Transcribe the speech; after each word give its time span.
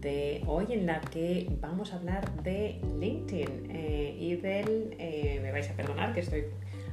de 0.00 0.42
hoy 0.46 0.66
en 0.70 0.86
la 0.86 1.00
que 1.00 1.46
vamos 1.60 1.92
a 1.92 1.96
hablar 1.96 2.42
de 2.42 2.80
LinkedIn 2.98 3.70
eh, 3.70 4.16
y 4.18 4.36
del... 4.36 4.96
Eh, 4.98 5.40
me 5.42 5.52
vais 5.52 5.68
a 5.68 5.74
perdonar 5.74 6.14
que 6.14 6.20
estoy... 6.20 6.44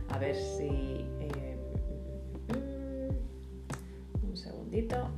A 0.10 0.18
ver 0.18 0.36
si... 0.36 1.06
Eh, 1.22 1.58
un 4.24 4.36
segundito. 4.36 5.10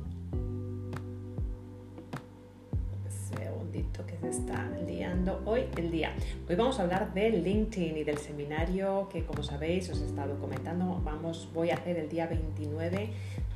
Segundito 3.08 4.06
que 4.06 4.18
se 4.18 4.28
está 4.28 4.70
liando 4.86 5.42
hoy 5.44 5.64
el 5.76 5.90
día. 5.90 6.12
Hoy 6.48 6.54
vamos 6.54 6.78
a 6.78 6.82
hablar 6.82 7.12
de 7.12 7.30
LinkedIn 7.30 7.96
y 7.96 8.04
del 8.04 8.18
seminario 8.18 9.08
que 9.08 9.24
como 9.24 9.42
sabéis 9.42 9.90
os 9.90 10.00
he 10.00 10.06
estado 10.06 10.38
comentando. 10.38 11.00
Vamos, 11.04 11.48
voy 11.52 11.70
a 11.70 11.74
hacer 11.74 11.96
el 11.96 12.08
día 12.08 12.28
29 12.28 13.10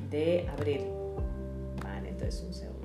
de 0.09 0.49
abril. 0.49 0.81
Vale, 1.81 2.09
entonces 2.09 2.43
un 2.45 2.53
segundito. 2.53 2.78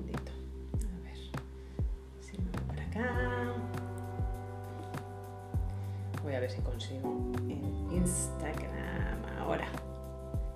A 6.35 6.39
ver 6.39 6.51
si 6.51 6.61
consigo 6.61 7.31
en 7.49 7.63
Instagram 7.91 9.25
ahora. 9.39 9.67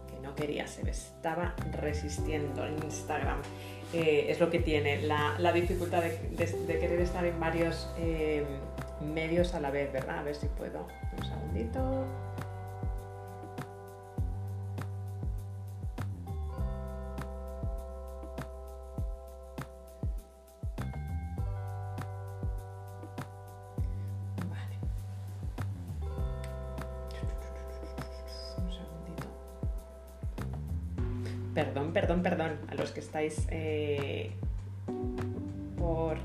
Que 0.07 0.19
no 0.19 0.35
quería, 0.35 0.67
se 0.67 0.83
me 0.83 0.91
estaba 0.91 1.55
resistiendo 1.81 2.65
en 2.65 2.83
Instagram. 2.83 3.41
Eh, 3.93 4.25
es 4.29 4.39
lo 4.39 4.49
que 4.49 4.59
tiene, 4.59 5.01
la, 5.01 5.51
dificultad 5.53 6.03
de, 6.03 6.79
querer 6.79 6.99
estar 6.99 7.25
en 7.25 7.39
varios 7.39 7.89
eh, 7.97 8.45
medios 9.01 9.53
a 9.53 9.61
la 9.61 9.71
vez, 9.71 9.91
¿verdad? 9.93 10.19
A 10.19 10.23
ver 10.23 10.35
si 10.35 10.47
puedo. 10.47 10.85
Un 11.17 11.25
segundito. 11.25 12.05
Estáis 33.09 33.47
eh, 33.49 34.29
por... 35.79 36.15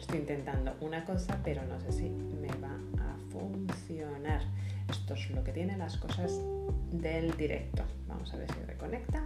Estoy 0.00 0.20
intentando 0.20 0.74
una 0.80 1.04
cosa, 1.04 1.38
pero 1.44 1.62
no 1.64 1.78
sé 1.78 1.92
si 1.92 2.08
me 2.08 2.48
va 2.56 2.74
a 3.04 3.16
funcionar. 3.30 4.40
Esto 4.88 5.12
es 5.12 5.30
lo 5.32 5.44
que 5.44 5.52
tienen 5.52 5.78
las 5.78 5.98
cosas 5.98 6.40
del 6.90 7.36
directo. 7.36 7.82
Vamos 8.08 8.32
a 8.32 8.38
ver 8.38 8.50
si 8.50 8.62
reconecta. 8.66 9.18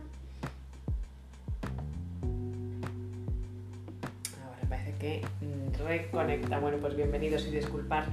Ahora 4.45 4.69
parece 4.69 4.95
que 4.99 5.23
reconecta. 5.79 6.59
Bueno, 6.59 6.79
pues 6.79 6.97
bienvenidos 6.97 7.47
y 7.47 7.53
disculpar 7.53 8.07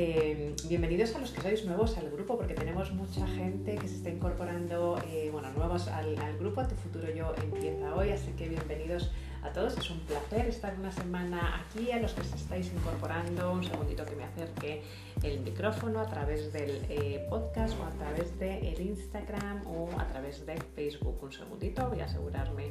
eh, 0.00 0.54
bienvenidos 0.68 1.12
a 1.16 1.18
los 1.18 1.32
que 1.32 1.40
sois 1.40 1.64
nuevos 1.64 1.98
al 1.98 2.08
grupo, 2.08 2.36
porque 2.36 2.54
tenemos 2.54 2.92
mucha 2.92 3.26
gente 3.26 3.74
que 3.74 3.88
se 3.88 3.96
está 3.96 4.10
incorporando, 4.10 4.96
eh, 5.08 5.28
bueno, 5.32 5.50
nuevos 5.56 5.88
al, 5.88 6.14
grupo. 6.38 6.64
Tu 6.68 6.76
futuro 6.76 7.12
yo 7.12 7.34
empieza 7.42 7.92
hoy, 7.96 8.12
así 8.12 8.30
que 8.38 8.48
bienvenidos 8.48 9.10
a 9.42 9.50
todos. 9.50 9.76
Es 9.76 9.90
un 9.90 9.98
placer 10.06 10.46
estar 10.46 10.78
una 10.78 10.92
semana 10.92 11.60
aquí. 11.60 11.90
A 11.90 11.98
los 11.98 12.12
que 12.12 12.22
se 12.22 12.36
estáis 12.36 12.72
incorporando, 12.72 13.50
un 13.50 13.64
segundito 13.64 14.04
que 14.04 14.14
me 14.14 14.22
acerque 14.22 14.82
el 15.24 15.40
micrófono 15.40 15.98
a 15.98 16.06
través 16.06 16.52
del 16.52 16.80
eh, 16.88 17.26
podcast 17.28 17.74
o 17.80 17.82
a 17.82 17.90
través 17.90 18.38
del 18.38 18.80
Instagram 18.80 19.66
o 19.66 19.88
a 19.98 20.06
través 20.06 20.46
de 20.46 20.58
Facebook. 20.76 21.18
Un 21.24 21.32
segundito, 21.32 21.88
voy 21.88 22.02
a 22.02 22.04
asegurarme 22.04 22.70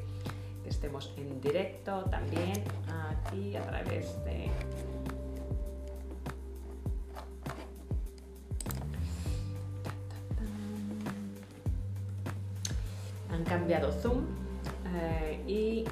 que 0.63 0.69
estemos 0.69 1.13
en 1.17 1.41
directo 1.41 2.05
también 2.09 2.63
aquí 2.87 3.57
a 3.57 3.63
través 3.63 4.15
de 4.23 4.49
cambiado 13.47 13.91
Zoom 13.91 14.25
eh, 14.93 15.41
y 15.47 15.85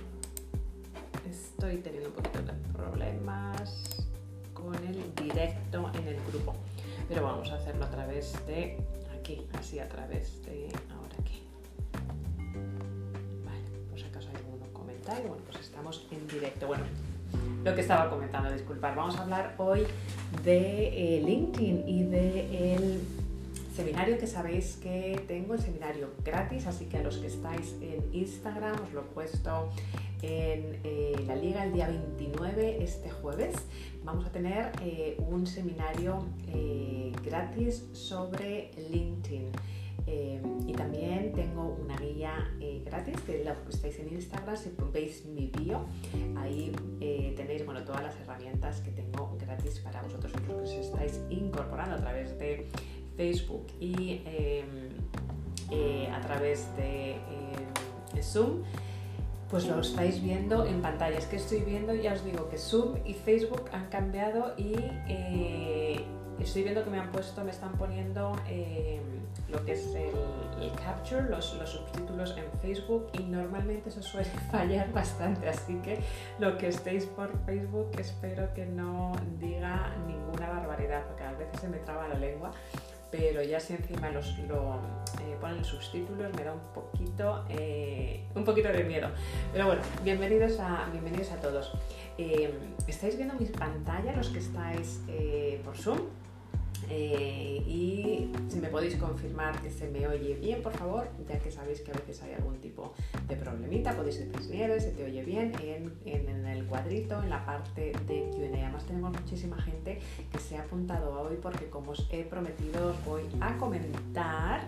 estoy 1.29 1.77
teniendo 1.77 2.09
un 2.09 2.15
poquito 2.15 2.39
de 2.39 2.53
problemas 2.73 4.07
con 4.53 4.75
el 4.75 5.13
directo 5.15 5.89
en 5.93 6.07
el 6.07 6.17
grupo. 6.27 6.55
Pero 7.07 7.23
vamos 7.23 7.49
a 7.51 7.55
hacerlo 7.55 7.85
a 7.85 7.89
través 7.89 8.33
de 8.45 8.77
aquí, 9.17 9.47
así 9.57 9.79
a 9.79 9.87
través 9.87 10.43
de 10.45 10.69
ahora 10.91 11.15
aquí. 11.19 11.43
Vale, 13.45 13.61
si 13.95 14.03
acaso 14.03 14.29
hay 14.29 14.35
algún 14.35 14.59
comentario, 14.73 15.29
bueno, 15.29 15.43
pues 15.49 15.65
estamos 15.65 16.07
en 16.11 16.27
directo. 16.27 16.67
Bueno, 16.67 16.83
lo 17.63 17.73
que 17.73 17.81
estaba 17.81 18.09
comentando, 18.09 18.51
disculpar, 18.51 18.95
vamos 18.95 19.15
a 19.17 19.23
hablar 19.23 19.55
hoy 19.57 19.83
de 20.43 21.17
eh, 21.17 21.21
LinkedIn 21.21 21.87
y 21.87 22.03
de 22.03 22.75
el 22.75 23.01
seminario 23.75 24.17
que 24.17 24.27
sabéis 24.27 24.77
que 24.77 25.21
tengo, 25.27 25.53
el 25.53 25.59
seminario 25.59 26.09
gratis, 26.23 26.65
así 26.65 26.85
que 26.85 26.97
a 26.97 27.03
los 27.03 27.17
que 27.17 27.27
estáis 27.27 27.75
en 27.81 28.03
Instagram 28.13 28.75
os 28.81 28.93
lo 28.93 29.01
he 29.01 29.03
puesto 29.03 29.69
en 30.21 30.79
eh, 30.83 31.13
la 31.27 31.35
liga 31.35 31.65
el 31.65 31.73
día 31.73 31.87
29, 31.87 32.81
este 32.81 33.09
jueves. 33.11 33.55
Vamos 34.03 34.25
a 34.25 34.31
tener 34.31 34.71
eh, 34.81 35.17
un 35.27 35.45
seminario 35.45 36.25
eh, 36.47 37.11
gratis 37.23 37.85
sobre 37.91 38.71
LinkedIn. 38.91 39.51
y 40.67 40.73
también 40.73 41.33
tengo 41.33 41.75
una 41.83 41.97
guía 41.97 42.33
gratis 42.85 43.19
que 43.25 43.43
la 43.43 43.55
que 43.55 43.71
estáis 43.71 43.97
en 43.99 44.13
Instagram, 44.13 44.55
si 44.55 44.69
veis 44.93 45.25
mi 45.25 45.47
bio, 45.47 45.85
ahí 46.37 46.71
tenéis 47.35 47.65
bueno, 47.65 47.83
todas 47.83 48.03
las 48.03 48.15
herramientas 48.21 48.81
que 48.81 48.91
tengo 48.91 49.35
gratis 49.39 49.79
para 49.79 50.03
vosotros 50.03 50.31
los 50.33 50.41
que 50.43 50.53
os 50.53 50.71
estáis 50.87 51.19
incorporando 51.29 51.95
a 51.95 51.99
través 51.99 52.37
de 52.37 52.67
Facebook 53.15 53.67
y 53.79 54.21
em, 54.25 54.89
eh, 55.71 56.09
a 56.13 56.21
través 56.21 56.75
de, 56.75 57.11
em, 57.13 58.21
Zoom, 58.21 58.63
pues 59.49 59.67
lo 59.67 59.79
estáis 59.79 60.21
viendo 60.21 60.65
en 60.65 60.81
pantalla. 60.81 61.17
Es 61.17 61.25
que 61.25 61.35
estoy 61.35 61.59
viendo, 61.59 61.93
ya 61.93 62.13
os 62.13 62.25
digo, 62.25 62.49
que 62.49 62.57
Zoom 62.57 62.95
y 63.05 63.13
Facebook 63.13 63.69
han 63.71 63.87
cambiado 63.89 64.53
y 64.57 64.75
eh, 65.07 66.03
estoy 66.39 66.63
viendo 66.63 66.83
que 66.83 66.89
me 66.89 66.99
han 66.99 67.11
puesto, 67.11 67.43
me 67.43 67.51
están 67.51 67.73
poniendo 67.73 68.33
em, 68.49 69.01
lo 69.49 69.63
que 69.63 69.73
es 69.73 69.93
el, 69.95 70.71
capture, 70.83 71.29
los, 71.29 71.53
los, 71.55 71.69
subtítulos 71.69 72.35
en 72.37 72.45
Facebook 72.59 73.07
y 73.13 73.23
normalmente 73.23 73.89
eso 73.89 74.01
suele 74.01 74.29
fallar 74.51 74.91
bastante, 74.91 75.47
así 75.47 75.75
que 75.83 75.99
lo 76.39 76.57
que 76.57 76.69
estéis 76.69 77.05
por 77.05 77.37
Facebook 77.45 77.91
espero 77.99 78.53
que 78.53 78.65
no 78.65 79.11
diga 79.39 79.95
ninguna 80.07 80.49
barbaridad, 80.49 81.05
porque 81.05 81.23
a 81.23 81.33
veces 81.33 81.61
se 81.61 81.67
me 81.67 81.77
traba 81.77 82.07
la 82.07 82.15
lengua 82.15 82.51
pero 83.17 83.41
ya 83.43 83.59
si 83.59 83.73
encima 83.73 84.11
los, 84.11 84.37
lo 84.47 84.75
eh, 85.21 85.35
ponen 85.39 85.63
subtítulos 85.63 86.33
me 86.33 86.43
da 86.43 86.53
un 86.53 86.73
poquito, 86.73 87.45
eh, 87.49 88.23
un 88.35 88.43
poquito 88.43 88.69
de 88.69 88.83
miedo. 88.83 89.09
Pero 89.53 89.67
bueno, 89.67 89.81
bienvenidos 90.03 90.59
a, 90.59 90.87
bienvenidos 90.91 91.31
a 91.31 91.37
todos. 91.37 91.71
Eh, 92.17 92.53
¿Estáis 92.87 93.17
viendo 93.17 93.35
mi 93.35 93.45
pantalla 93.45 94.13
los 94.15 94.29
que 94.29 94.39
estáis 94.39 95.01
por 95.63 95.77
Zoom? 95.77 95.99
Eh, 96.89 97.63
y 97.67 98.31
si 98.47 98.59
me 98.59 98.69
podéis 98.69 98.95
confirmar 98.95 99.61
que 99.61 99.71
se 99.71 99.89
me 99.89 100.07
oye 100.07 100.35
bien, 100.35 100.61
por 100.61 100.73
favor, 100.73 101.07
ya 101.27 101.39
que 101.39 101.51
sabéis 101.51 101.81
que 101.81 101.91
a 101.91 101.95
veces 101.95 102.21
hay 102.23 102.33
algún 102.33 102.57
tipo 102.57 102.93
de 103.27 103.35
problemita, 103.35 103.95
podéis 103.95 104.19
decir 104.19 104.49
Nieves, 104.49 104.83
se 104.83 104.91
te 104.91 105.03
oye 105.03 105.23
bien 105.23 105.53
en, 105.61 105.93
en, 106.05 106.45
el 106.45 106.65
cuadrito, 106.65 107.21
en 107.21 107.29
la 107.29 107.45
parte 107.45 107.93
de 108.07 108.29
QA. 108.29 108.63
Además, 108.63 108.85
tenemos 108.85 109.11
muchísima 109.11 109.57
gente 109.57 109.99
que 110.31 110.39
se 110.39 110.57
ha 110.57 110.61
apuntado 110.61 111.21
hoy 111.21 111.37
porque, 111.41 111.69
como 111.69 111.91
os 111.91 112.07
he 112.11 112.23
prometido, 112.23 112.91
os 112.91 113.05
voy 113.05 113.23
a 113.41 113.57
comentar. 113.57 114.61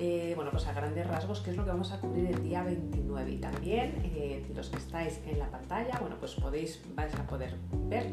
Eh, 0.00 0.32
bueno, 0.34 0.50
pues 0.50 0.66
a 0.66 0.72
grandes 0.72 1.06
rasgos, 1.06 1.40
qué 1.40 1.50
es 1.50 1.56
lo 1.56 1.64
que 1.64 1.70
vamos 1.70 1.92
a 1.92 2.00
cubrir 2.00 2.26
el 2.26 2.42
día 2.42 2.62
29. 2.62 3.30
Y 3.30 3.36
también 3.38 4.02
eh, 4.04 4.44
los 4.54 4.68
que 4.68 4.78
estáis 4.78 5.20
en 5.26 5.38
la 5.38 5.48
pantalla, 5.50 5.98
bueno, 6.00 6.16
pues 6.18 6.34
podéis, 6.34 6.80
vais 6.94 7.14
a 7.14 7.26
poder 7.26 7.54
ver 7.88 8.06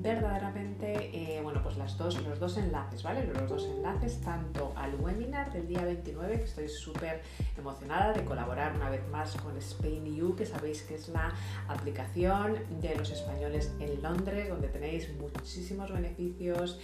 verdaderamente, 0.00 1.40
bueno, 1.42 1.60
pues 1.62 1.76
las 1.76 1.98
dos, 1.98 2.22
los 2.22 2.38
dos 2.38 2.56
enlaces, 2.58 2.95
Los 2.96 3.50
dos 3.50 3.64
enlaces, 3.66 4.22
tanto 4.22 4.72
al 4.74 4.94
webinar 4.94 5.52
del 5.52 5.68
día 5.68 5.84
29, 5.84 6.38
que 6.38 6.44
estoy 6.44 6.68
súper 6.68 7.20
emocionada 7.58 8.14
de 8.14 8.24
colaborar 8.24 8.74
una 8.74 8.88
vez 8.88 9.06
más 9.08 9.36
con 9.36 9.60
SpainU, 9.60 10.34
que 10.34 10.46
sabéis 10.46 10.80
que 10.82 10.94
es 10.94 11.10
la 11.10 11.30
aplicación 11.68 12.56
de 12.80 12.96
los 12.96 13.10
españoles 13.10 13.70
en 13.80 14.00
Londres, 14.00 14.48
donde 14.48 14.68
tenéis 14.68 15.12
muchísimos 15.20 15.92
beneficios. 15.92 16.80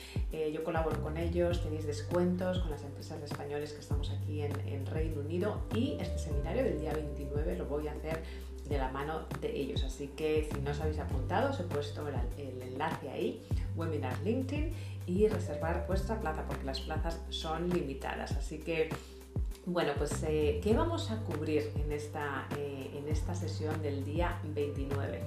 yo 0.52 0.62
colaboro 0.64 1.02
con 1.02 1.16
ellos, 1.16 1.62
tenéis 1.62 1.86
descuentos 1.86 2.58
con 2.58 2.70
las 2.70 2.84
empresas 2.84 3.18
de 3.18 3.24
españoles 3.24 3.72
que 3.72 3.80
estamos 3.80 4.10
aquí 4.10 4.42
en, 4.42 4.84
Reino 4.84 5.22
Unido 5.22 5.62
y 5.74 5.96
este 5.98 6.18
seminario 6.18 6.62
del 6.62 6.78
día 6.78 6.92
29 6.92 7.56
lo 7.56 7.64
voy 7.64 7.88
a 7.88 7.92
hacer 7.92 8.22
de 8.68 8.76
la 8.76 8.90
mano 8.90 9.26
de 9.40 9.56
ellos. 9.56 9.82
Así 9.82 10.08
que 10.08 10.46
si 10.52 10.60
no 10.60 10.72
os 10.72 10.80
habéis 10.80 10.98
apuntado, 10.98 11.50
os 11.50 11.60
he 11.60 11.64
puesto 11.64 12.06
el 12.06 12.62
enlace 12.62 13.08
ahí, 13.08 13.42
webinar 13.76 14.14
LinkedIn 14.22 14.72
y 15.06 15.28
reservar 15.28 15.86
vuestra 15.86 16.20
plaza 16.20 16.44
porque 16.46 16.64
las 16.64 16.80
plazas 16.80 17.20
son 17.30 17.68
limitadas. 17.70 18.32
Así 18.32 18.58
que 18.58 18.90
Bueno, 19.64 19.92
pues 19.96 20.24
eh, 20.24 20.60
¿qué 20.62 20.74
vamos 20.74 21.12
a 21.12 21.20
cubrir 21.22 21.70
en 21.76 21.92
esta, 21.92 22.48
eh, 22.58 22.90
en 22.94 23.08
esta 23.08 23.32
sesión 23.34 23.80
del 23.80 24.04
día 24.04 24.40
29? 24.42 25.22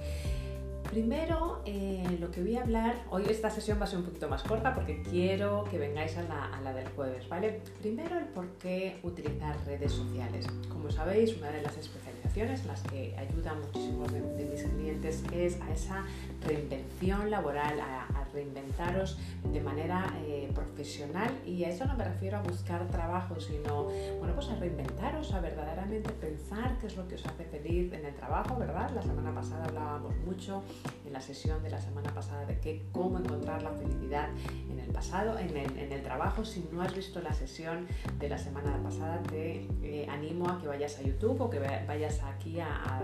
Primero, 0.90 1.62
eh, 1.66 2.16
lo 2.20 2.30
que 2.30 2.40
voy 2.40 2.56
a 2.56 2.62
hablar, 2.62 2.94
hoy 3.10 3.24
esta 3.28 3.50
sesión 3.50 3.78
va 3.78 3.84
a 3.84 3.86
ser 3.86 3.98
un 3.98 4.04
poquito 4.04 4.28
más 4.28 4.42
corta 4.42 4.72
porque 4.72 5.02
quiero 5.02 5.64
que 5.70 5.78
vengáis 5.78 6.16
a 6.16 6.22
la, 6.22 6.56
a 6.56 6.60
la, 6.60 6.72
del 6.72 6.88
jueves, 6.88 7.28
¿vale? 7.28 7.60
Primero, 7.80 8.18
el 8.18 8.26
por 8.26 8.48
qué 8.58 8.98
utilizar 9.02 9.56
redes 9.66 9.92
sociales. 9.92 10.46
Como 10.68 10.90
sabéis, 10.90 11.36
una 11.36 11.50
de 11.50 11.62
las 11.62 11.76
especializaciones 11.76 12.60
en 12.62 12.68
las 12.68 12.82
que 12.82 13.16
ayudan 13.18 13.60
muchísimos 13.60 14.12
de, 14.12 14.20
mis 14.20 14.62
clientes 14.62 15.22
es 15.32 15.60
a 15.60 15.72
esa 15.72 16.04
reinvención 16.46 17.30
laboral, 17.30 17.80
a, 17.80 18.06
a 18.06 18.24
reinventaros 18.32 19.18
de 19.44 19.60
manera 19.60 20.14
eh, 20.26 20.50
profesional 20.54 21.30
y 21.44 21.64
a 21.64 21.70
eso 21.70 21.84
no 21.86 21.96
me 21.96 22.04
refiero 22.04 22.38
a 22.38 22.42
buscar 22.42 22.86
trabajo, 22.88 23.40
sino 23.40 23.84
bueno, 24.18 24.34
pues 24.34 24.48
a 24.48 24.56
reinventaros, 24.56 25.32
a 25.32 25.40
verdaderamente 25.40 26.10
pensar 26.10 26.76
qué 26.80 26.86
es 26.86 26.96
lo 26.96 27.08
que 27.08 27.16
os 27.16 27.26
hace 27.26 27.44
feliz 27.44 27.92
en 27.92 28.04
el 28.04 28.14
trabajo, 28.14 28.56
¿verdad? 28.56 28.90
La 28.94 29.02
semana 29.02 29.34
pasada 29.34 29.64
hablábamos 29.64 30.14
mucho 30.24 30.62
en 31.04 31.12
la 31.12 31.20
sesión 31.20 31.62
de 31.62 31.70
la 31.70 31.80
semana 31.80 32.12
pasada 32.12 32.44
de 32.46 32.58
que 32.58 32.86
cómo 32.92 33.18
encontrar 33.18 33.62
la 33.62 33.70
felicidad 33.70 34.28
en 34.70 34.78
el 34.78 34.90
pasado, 34.90 35.38
en 35.38 35.56
el, 35.56 35.78
en 35.78 35.92
el 35.92 36.02
trabajo. 36.02 36.44
Si 36.44 36.68
no 36.72 36.82
has 36.82 36.94
visto 36.94 37.20
la 37.20 37.32
sesión 37.32 37.86
de 38.18 38.28
la 38.28 38.38
semana 38.38 38.80
pasada, 38.82 39.22
te 39.24 39.66
eh, 39.82 40.06
animo 40.08 40.48
a 40.48 40.60
que 40.60 40.68
vayas 40.68 40.98
a 40.98 41.02
YouTube 41.02 41.40
o 41.40 41.50
que 41.50 41.58
vayas 41.58 42.22
aquí 42.22 42.60
a, 42.60 42.98
a, 42.98 43.02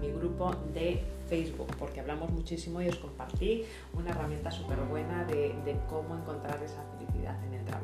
mi 0.00 0.10
grupo 0.10 0.54
de 0.72 1.02
Facebook, 1.28 1.68
porque 1.78 2.00
hablamos 2.00 2.30
muchísimo 2.30 2.80
y 2.82 2.88
os 2.88 2.96
compartí 2.96 3.64
una 3.92 4.10
herramienta 4.10 4.50
súper 4.50 4.78
buena 4.80 5.24
de, 5.24 5.54
cómo 5.88 6.16
encontrar 6.16 6.62
esa 6.62 6.82
felicidad 6.98 7.42
en 7.44 7.54
el 7.54 7.64
trabajo. 7.64 7.79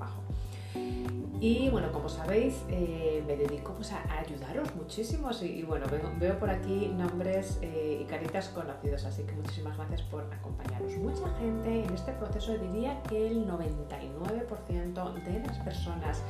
Y 1.40 1.68
bueno, 1.68 1.92
como 1.92 2.08
sabéis, 2.08 2.62
eh, 2.70 3.22
me 3.26 3.36
dedico 3.36 3.74
pues, 3.74 3.92
a, 3.92 4.02
ayudaros 4.18 4.74
muchísimo 4.74 5.30
y, 5.42 5.62
bueno, 5.62 5.86
veo, 6.18 6.38
por 6.38 6.48
aquí 6.48 6.88
nombres 6.96 7.58
eh, 7.60 8.00
y 8.02 8.04
caritas 8.04 8.48
conocidos, 8.48 9.04
así 9.04 9.22
que 9.24 9.32
muchísimas 9.32 9.76
gracias 9.76 10.02
por 10.02 10.24
acompañaros. 10.32 10.96
Mucha 10.96 11.28
gente 11.38 11.84
en 11.84 11.92
este 11.92 12.12
proceso 12.12 12.56
diría 12.56 13.02
que 13.02 13.26
el 13.26 13.46
99% 13.46 15.14
de 15.14 15.40
las 15.46 15.58
personas 15.58 16.22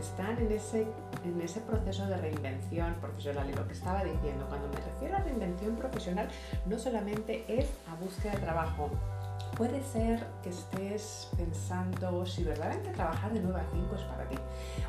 están 0.00 0.38
en 0.38 0.52
ese, 0.52 0.86
en 1.24 1.40
ese 1.40 1.60
proceso 1.60 2.06
de 2.06 2.16
reinvención 2.16 2.94
profesional. 3.00 3.48
Y 3.50 3.54
lo 3.54 3.66
que 3.66 3.74
estaba 3.74 4.02
diciendo, 4.02 4.46
cuando 4.48 4.68
me 4.68 4.76
refiero 4.76 5.16
a 5.16 5.20
reinvención 5.20 5.76
profesional, 5.76 6.28
no 6.66 6.78
solamente 6.78 7.44
es 7.48 7.68
a 7.90 7.94
búsqueda 8.02 8.32
de 8.32 8.38
trabajo, 8.38 8.90
puede 9.56 9.82
ser 9.82 10.26
que 10.42 10.50
estés 10.50 11.28
pensando 11.36 12.26
si 12.26 12.42
verdaderamente 12.44 12.90
trabajar 12.90 13.32
de 13.32 13.40
9 13.40 13.60
a 13.60 13.64
5 13.70 13.94
es 13.94 14.02
para 14.02 14.28
ti 14.28 14.36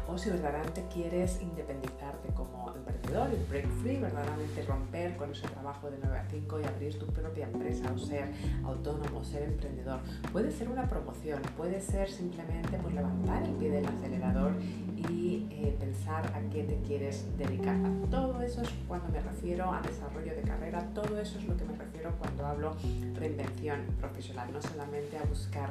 o 0.08 0.18
si 0.18 0.30
verdaderamente 0.30 0.86
quieres 0.92 1.42
independizarte 1.42 2.30
como 2.34 2.74
emprendedor 2.74 3.30
y 3.34 3.50
break 3.50 3.68
free, 3.82 3.98
verdaderamente 3.98 4.64
romper 4.64 5.16
con 5.18 5.32
ese 5.32 5.48
trabajo 5.48 5.90
de 5.90 5.98
9 6.02 6.18
a 6.18 6.30
5 6.30 6.60
y 6.60 6.64
abrir 6.64 7.00
tu 7.00 7.08
propia 7.08 7.46
empresa 7.46 7.92
o 7.94 7.98
ser 7.98 8.32
autónomo, 8.64 9.24
ser 9.24 9.44
emprendedor. 9.44 10.00
Puede 10.32 10.52
ser 10.52 10.70
una 10.70 10.88
promoción, 10.90 11.42
puede 11.58 11.82
ser 11.82 12.10
simplemente 12.10 12.78
pues, 12.82 12.94
levantar 12.94 13.44
el 13.44 13.54
pie 13.54 13.72
del 13.72 13.86
acelerador 13.86 14.54
y 15.10 15.48
eh, 15.52 15.76
pensar 15.80 16.26
a 16.28 16.42
qué 16.52 16.64
te 16.64 16.78
quieres 16.88 17.26
dedicar. 17.38 17.78
Todo 18.10 18.42
eso 18.42 18.62
es 18.62 18.70
cuando 18.88 19.10
me 19.10 19.20
refiero 19.20 19.72
a 19.72 19.82
desarrollo 19.82 20.36
de 20.36 20.42
carrera, 20.42 20.82
todo 20.94 21.20
eso 21.20 21.40
es 21.40 21.46
lo 21.46 21.56
que 21.58 21.66
me 21.66 21.76
refiero 21.76 22.14
cuando 22.20 22.46
hablo 22.46 22.76
reinvención 23.14 23.82
profesional, 24.00 24.52
no 24.52 24.62
solamente 24.62 25.18
a 25.18 25.24
buscar 25.24 25.70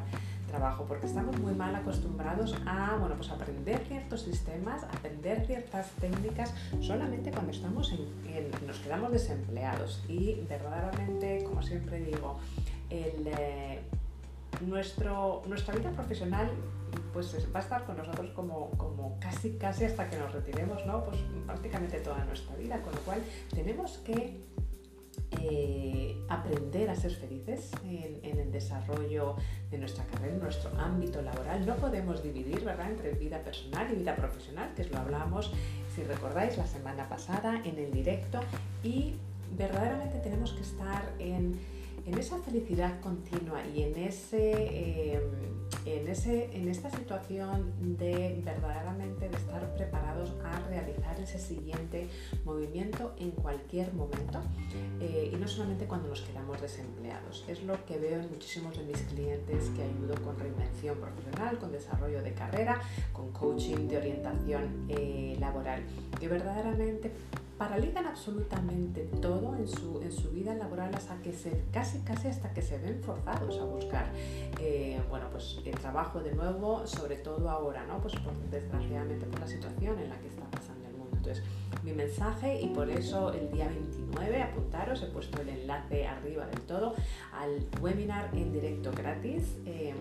trabajo, 0.49 0.85
porque 0.87 1.07
estamos 1.07 1.39
muy 1.41 1.55
mal 1.55 1.75
acostumbrados 1.75 2.55
a 2.67 2.97
bueno, 2.99 3.17
pues 3.17 3.31
aprender 3.31 3.81
ciertos 3.89 4.23
sistemas, 4.23 4.85
aprender 4.85 5.45
ciertas 5.47 5.91
técnicas 6.01 6.55
solamente 6.81 7.31
cuando 7.31 7.51
estamos 7.51 7.93
en, 7.93 8.01
en, 8.33 8.67
nos 8.67 8.79
quedamos 8.79 9.11
desempleados 9.13 10.05
y 10.09 10.41
verdaderamente, 10.49 11.45
como 11.45 11.63
siempre 11.63 12.01
digo, 12.01 12.39
el, 12.91 13.27
eh, 13.27 13.81
nuestro, 14.61 15.43
nuestra 15.47 15.75
vida 15.75 15.91
profesional 15.91 16.51
pues 17.13 17.35
va 17.55 17.61
a 17.61 17.63
estar 17.63 17.85
con 17.85 17.97
nosotros 17.97 18.31
como, 18.31 18.71
como 18.71 19.19
casi 19.21 19.57
casi 19.57 19.85
hasta 19.85 20.09
que 20.09 20.17
nos 20.17 20.33
retiremos, 20.33 20.85
¿no? 20.87 21.05
Pues 21.05 21.19
prácticamente 21.47 22.01
toda 22.01 22.25
nuestra 22.25 22.57
vida, 22.57 22.81
con 22.83 22.93
lo 22.93 23.01
cual 23.01 23.23
tenemos 23.53 23.99
que 23.99 24.41
eh, 25.41 26.17
aprender 26.29 26.91
a 26.91 26.97
ser 26.97 27.13
felices 27.13 27.71
en, 27.85 28.39
el 28.39 28.51
desarrollo 28.51 29.37
de 29.71 29.79
nuestra 29.79 30.05
carrera, 30.07 30.35
en 30.35 30.41
nuestro 30.41 30.71
ámbito 30.79 31.23
laboral. 31.23 31.65
No 31.67 31.77
podemos 31.77 32.23
dividir, 32.23 32.65
¿verdad?, 32.65 32.91
entre 32.91 33.13
vida 33.13 33.39
personal 33.43 33.93
y 33.93 33.97
vida 33.97 34.17
profesional, 34.17 34.73
que 34.75 34.83
es 34.83 34.91
lo 34.91 34.99
hablamos, 34.99 35.53
si 35.95 36.03
recordáis, 36.03 36.57
la 36.57 36.67
semana 36.67 37.09
pasada 37.09 37.61
en 37.65 37.79
el 37.79 37.93
directo, 37.93 38.41
y 38.83 39.15
verdaderamente 39.57 40.19
tenemos 40.19 40.53
que 40.53 40.63
estar 40.63 41.13
en, 41.19 41.59
en 42.07 42.19
esa 42.19 42.39
felicidad 42.39 43.01
continua 43.01 43.67
y 43.67 43.83
en 43.83 43.97
ese... 43.97 44.53
Eh, 44.53 45.21
en, 45.87 46.09
ese, 46.09 46.57
en 46.57 46.69
esta 46.69 46.91
situación 46.91 47.73
de 47.81 48.41
verdaderamente 48.45 49.29
de 49.29 49.37
estar 49.37 49.75
preparados 49.75 50.33
a 50.45 50.59
realizar 50.69 51.19
ese 51.21 51.39
siguiente 51.39 52.09
movimiento 52.45 53.15
en 53.19 53.31
cualquier 53.33 53.93
momento 53.93 54.41
eh, 55.01 55.31
y 55.33 55.37
no 55.37 55.47
solamente 55.47 55.87
cuando 55.87 56.09
nos 56.09 56.23
quedamos 56.23 56.61
desempleados. 56.61 57.45
Es 57.49 57.63
lo 57.65 57.85
que 57.85 57.99
veo 57.99 58.21
en 58.21 58.31
muchísimos 58.31 58.77
de 58.79 58.85
mis 58.85 58.99
clientes 59.03 59.71
que 59.77 59.83
ayudo 59.83 60.15
con 60.23 60.39
reinvención 60.39 60.99
profesional, 60.99 61.59
con 61.59 61.73
desarrollo 61.73 62.23
de 62.23 62.33
carrera, 62.33 62.81
con 63.13 63.31
coaching 63.33 63.89
de 63.89 63.99
orientación 63.99 64.87
eh, 64.89 65.37
laboral, 65.39 65.83
que 66.19 66.29
verdaderamente 66.29 67.13
paralizan 67.59 68.07
absolutamente 68.07 69.03
todo 69.21 69.55
en 69.57 69.69
su, 69.69 70.01
en 70.03 70.13
su 70.13 70.31
vida 70.31 70.55
laboral 70.55 70.95
hasta 70.95 71.17
que 71.23 71.33
se, 71.33 71.65
casi 71.73 72.01
casi 72.01 72.29
hasta 72.29 72.53
que 72.53 72.63
se 72.63 72.79
ven 72.79 73.01
forzados 73.03 73.59
a 73.59 73.65
buscar 73.65 74.07
eh, 74.61 75.01
bueno, 75.09 75.27
pues, 75.31 75.61
el 75.65 75.75
trabajo 75.79 76.21
de 76.21 76.33
nuevo, 76.33 76.87
sobre 76.87 77.17
todo 77.17 77.49
ahora, 77.51 77.85
¿no? 77.87 77.99
pues 78.01 78.15
por, 78.17 78.35
desgraciadamente 78.51 79.27
por 79.27 79.41
la 79.41 79.47
situación 79.47 79.99
en 79.99 80.11
la 80.11 80.19
que 80.19 80.29
está 80.29 80.45
pasando 80.51 80.89
el 80.89 80.95
mundo. 80.95 81.17
Entonces, 81.17 81.45
mi 81.83 81.93
mensaje 81.93 82.61
y 82.61 82.69
por 82.69 82.91
eso 82.91 83.33
el 83.33 83.51
día 83.53 83.69
29, 83.69 84.43
apuntaros, 84.43 85.03
he 85.03 85.07
puesto 85.07 85.41
el 85.41 85.49
enlace 85.51 86.07
arriba 86.07 86.47
del 86.47 86.61
todo 86.63 86.95
al 87.33 87.67
webinar 87.81 88.31
en 88.35 88.53
directo 88.53 88.91
gratis. 88.93 89.57
Eh, 89.67 89.95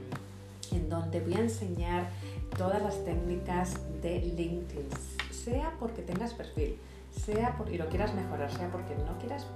en 0.71 0.89
donde 0.89 1.19
voy 1.21 1.35
a 1.35 1.39
enseñar 1.41 2.09
todas 2.57 2.81
las 2.81 3.03
técnicas 3.05 3.79
de 4.01 4.21
LinkedIn, 4.21 4.87
sea 5.29 5.75
porque 5.79 6.01
tengas 6.01 6.33
perfil, 6.33 6.77
sea 7.13 7.55
por, 7.57 7.71
y 7.71 7.77
lo 7.77 7.87
quieras 7.87 8.13
mejorar, 8.13 8.51
sea 8.51 8.69
porque 8.69 8.95
no 8.95 9.17
quieras, 9.19 9.47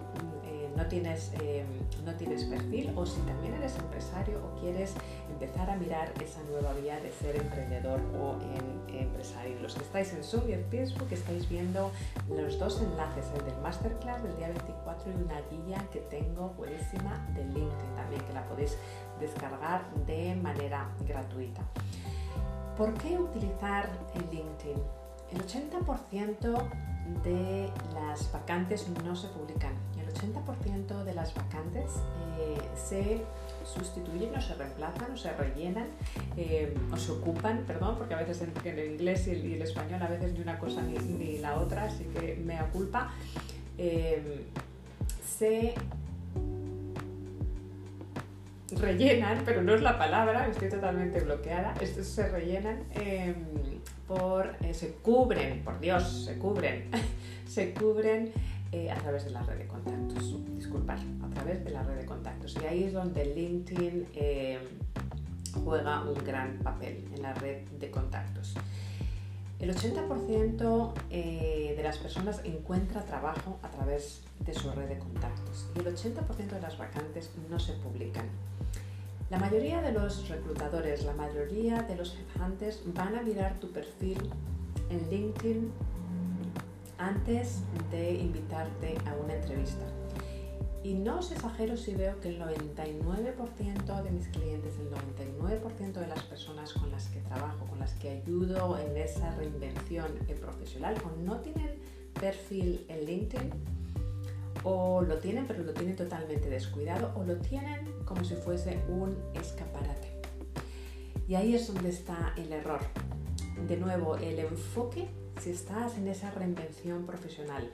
eh, 0.45 0.69
no, 0.75 0.85
tienes, 0.87 1.31
eh, 1.41 1.65
no 2.05 2.13
tienes 2.15 2.45
perfil 2.45 2.93
o 2.95 3.05
si 3.05 3.19
también 3.21 3.55
eres 3.55 3.77
empresario 3.77 4.39
o 4.45 4.59
quieres 4.59 4.93
empezar 5.29 5.69
a 5.69 5.75
mirar 5.75 6.11
esa 6.23 6.41
nueva 6.43 6.73
vía 6.73 6.99
de 6.99 7.11
ser 7.11 7.35
emprendedor 7.35 7.99
o 8.19 8.37
en, 8.41 8.77
empresario. 8.97 9.59
Los 9.61 9.75
que 9.75 9.83
estáis 9.83 10.13
en 10.13 10.23
Zoom 10.23 10.49
y 10.49 10.53
en 10.53 10.65
Facebook 10.65 11.07
estáis 11.11 11.47
viendo 11.49 11.91
los 12.29 12.57
dos 12.59 12.81
enlaces, 12.81 13.25
el 13.37 13.45
del 13.45 13.57
masterclass 13.61 14.23
del 14.23 14.35
día 14.37 14.47
24 14.47 15.11
y 15.11 15.15
una 15.15 15.41
guía 15.51 15.85
que 15.91 15.99
tengo 15.99 16.49
buenísima 16.57 17.27
de 17.35 17.43
LinkedIn 17.45 17.95
también, 17.95 18.21
que 18.23 18.33
la 18.33 18.43
podéis 18.47 18.77
descargar 19.19 19.83
de 20.05 20.35
manera 20.35 20.89
gratuita. 21.07 21.61
¿Por 22.77 22.93
qué 22.95 23.17
utilizar 23.17 23.89
el 24.15 24.21
LinkedIn? 24.35 24.77
El 25.31 25.45
80% 25.45 26.69
de 27.23 27.69
las 27.93 28.31
vacantes 28.31 28.87
no 29.03 29.15
se 29.15 29.27
publican. 29.29 29.73
El 29.99 30.13
80% 30.13 31.03
de 31.03 31.13
las 31.13 31.33
vacantes 31.33 31.91
eh, 32.39 32.57
se 32.75 33.21
sustituyen 33.65 34.35
o 34.35 34.41
se 34.41 34.55
reemplazan 34.55 35.11
o 35.11 35.17
se 35.17 35.31
rellenan 35.33 35.87
eh, 36.35 36.73
o 36.91 36.97
se 36.97 37.11
ocupan, 37.11 37.63
perdón, 37.67 37.95
porque 37.97 38.13
a 38.13 38.17
veces 38.17 38.41
en, 38.41 38.77
el 38.77 38.93
inglés 38.93 39.27
y 39.27 39.53
el, 39.53 39.61
español 39.61 40.01
a 40.01 40.07
veces 40.07 40.33
ni 40.33 40.41
una 40.41 40.57
cosa 40.59 40.81
ni, 40.81 41.37
la 41.39 41.57
otra, 41.59 41.85
así 41.85 42.05
que 42.05 42.35
me 42.43 42.57
culpa. 42.71 43.11
Eh, 43.77 44.45
se 45.25 45.75
rellenan, 48.71 49.43
pero 49.45 49.61
no 49.61 49.73
es 49.73 49.81
la 49.81 49.97
palabra, 49.97 50.47
estoy 50.47 50.69
totalmente 50.69 51.21
bloqueada, 51.21 51.73
estos 51.79 52.07
se 52.07 52.27
rellenan 52.27 52.83
eh, 54.09 54.73
se 54.73 54.93
cubren, 54.93 55.63
por 55.63 55.79
Dios, 55.79 56.25
se 56.25 56.37
cubren, 56.37 56.89
se 57.47 57.73
cubren 57.73 58.31
eh, 58.71 58.91
a 58.91 58.95
través 58.95 59.25
de 59.25 59.31
la 59.31 59.43
red 59.43 59.57
de 59.57 59.67
contactos, 59.67 60.35
disculpad, 60.55 60.97
a 61.23 61.33
través 61.33 61.63
de 61.63 61.71
la 61.71 61.83
red 61.83 61.97
de 61.97 62.05
contactos. 62.05 62.57
Y 62.61 62.65
ahí 62.65 62.83
es 62.83 62.93
donde 62.93 63.25
LinkedIn 63.25 64.07
eh, 64.13 64.59
juega 65.63 66.01
un 66.01 66.23
gran 66.25 66.59
papel 66.59 67.05
en 67.15 67.21
la 67.21 67.33
red 67.33 67.61
de 67.79 67.89
contactos. 67.89 68.55
El 69.59 69.73
80% 69.73 70.93
eh, 71.09 71.73
de 71.75 71.83
las 71.83 71.97
personas 71.97 72.41
encuentra 72.43 73.03
trabajo 73.03 73.57
a 73.63 73.69
través 73.69 74.21
de 74.39 74.53
su 74.53 74.69
red 74.71 74.87
de 74.87 74.99
contactos 74.99 75.67
y 75.75 75.79
el 75.79 75.87
80% 75.87 76.47
de 76.47 76.61
las 76.61 76.77
vacantes 76.77 77.31
no 77.49 77.57
se 77.57 77.73
publican. 77.73 78.27
La 79.29 79.37
mayoría 79.37 79.81
de 79.81 79.91
los 79.91 80.29
reclutadores, 80.29 81.03
la 81.03 81.13
mayoría 81.13 81.81
de 81.83 81.97
los 81.97 82.15
headhunters 82.15 82.81
van 82.93 83.13
a 83.13 83.21
mirar 83.21 83.59
tu 83.59 83.69
perfil 83.71 84.17
en 84.89 85.09
LinkedIn 85.09 85.69
antes 86.97 87.59
de 87.91 88.13
invitarte 88.13 88.97
a 89.05 89.15
una 89.21 89.35
entrevista. 89.35 89.85
Y 90.81 90.93
no 90.93 91.19
os 91.19 91.33
exagero 91.33 91.75
si 91.75 91.93
veo 91.93 92.17
que 92.21 92.29
el 92.29 92.41
99% 92.41 94.03
de 94.03 94.11
mis 94.11 94.29
clientes, 94.29 94.75
el 94.79 94.89
99% 94.91 95.91
de 95.91 96.07
las 96.07 96.23
personas 96.23 96.71
con 96.71 96.89
las 96.89 97.09
que 97.09 97.19
trabajo, 97.19 97.65
con 97.65 97.79
las 97.79 97.93
que 97.95 98.21
ayudo 98.21 98.79
en 98.79 98.95
esa 98.95 99.35
reinvención 99.35 100.07
profesional, 100.39 100.95
o 101.03 101.21
no 101.21 101.41
tienen 101.41 101.71
perfil 102.13 102.85
en 102.87 103.05
LinkedIn, 103.05 103.51
o 104.63 105.01
lo 105.01 105.17
tienen 105.17 105.45
pero 105.47 105.63
lo 105.63 105.73
tienen 105.73 105.95
totalmente 105.95 106.49
descuidado, 106.49 107.11
o 107.15 107.23
lo 107.23 107.37
tienen 107.37 107.91
como 108.05 108.23
si 108.23 108.35
fuese 108.35 108.79
un 108.89 109.17
escaparate. 109.33 110.19
Y 111.27 111.35
ahí 111.35 111.55
es 111.55 111.73
donde 111.73 111.89
está 111.89 112.33
el 112.37 112.51
error. 112.53 112.79
De 113.67 113.77
nuevo, 113.77 114.15
el 114.17 114.39
enfoque, 114.39 115.07
si 115.41 115.49
estás 115.49 115.97
en 115.97 116.07
esa 116.07 116.31
reinvención 116.31 117.05
profesional 117.05 117.71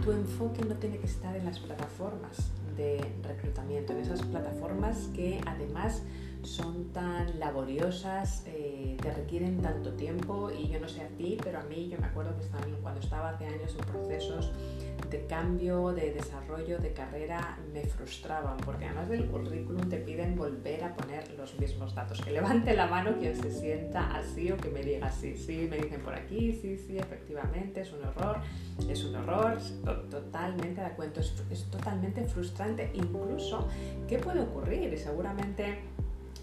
tu 0.00 0.12
enfoque 0.12 0.64
no 0.64 0.74
tiene 0.76 0.98
que 0.98 1.06
estar 1.06 1.36
en 1.36 1.44
las 1.44 1.58
plataformas 1.58 2.50
de 2.76 3.04
reclutamiento, 3.22 3.92
en 3.92 4.00
esas 4.00 4.22
plataformas 4.22 5.08
que 5.14 5.40
además 5.46 6.02
son 6.42 6.92
tan 6.92 7.38
laboriosas, 7.38 8.44
eh, 8.46 8.96
te 9.00 9.12
requieren 9.12 9.60
tanto 9.60 9.92
tiempo 9.92 10.50
y 10.50 10.68
yo 10.68 10.80
no 10.80 10.88
sé 10.88 11.02
a 11.02 11.08
ti, 11.08 11.38
pero 11.42 11.58
a 11.58 11.62
mí 11.64 11.88
yo 11.88 11.98
me 11.98 12.06
acuerdo 12.06 12.36
que 12.38 12.46
cuando 12.82 13.00
estaba 13.00 13.30
hace 13.30 13.46
años 13.46 13.76
en 13.78 13.86
procesos 13.86 14.52
de 15.10 15.26
cambio, 15.26 15.88
de 15.92 16.12
desarrollo 16.12 16.78
de 16.78 16.92
carrera, 16.92 17.58
me 17.72 17.82
frustraban 17.84 18.56
porque 18.58 18.84
además 18.84 19.08
del 19.08 19.26
currículum 19.26 19.88
te 19.88 19.98
piden 19.98 20.36
volver 20.36 20.84
a 20.84 20.94
poner 20.94 21.32
los 21.36 21.58
mismos 21.58 21.94
datos. 21.94 22.20
Que 22.20 22.30
levante 22.30 22.74
la 22.74 22.86
mano 22.86 23.16
quien 23.18 23.36
se 23.36 23.50
sienta 23.50 24.16
así 24.16 24.52
o 24.52 24.56
que 24.56 24.70
me 24.70 24.82
diga 24.82 25.10
sí, 25.10 25.36
sí, 25.36 25.66
me 25.68 25.78
dicen 25.78 26.00
por 26.02 26.14
aquí, 26.14 26.52
sí, 26.52 26.76
sí, 26.76 26.98
efectivamente, 26.98 27.80
es 27.80 27.92
un 27.92 28.04
error, 28.04 28.38
es 28.88 29.04
un 29.04 29.16
error, 29.16 29.58
totalmente 30.10 30.80
de 30.80 30.86
acuerdo, 30.86 31.20
es, 31.20 31.34
es 31.50 31.64
totalmente 31.70 32.24
frustrante. 32.24 32.90
Incluso, 32.94 33.68
¿qué 34.08 34.18
puede 34.18 34.40
ocurrir? 34.40 34.92
Y 34.92 34.96
seguramente 34.96 35.80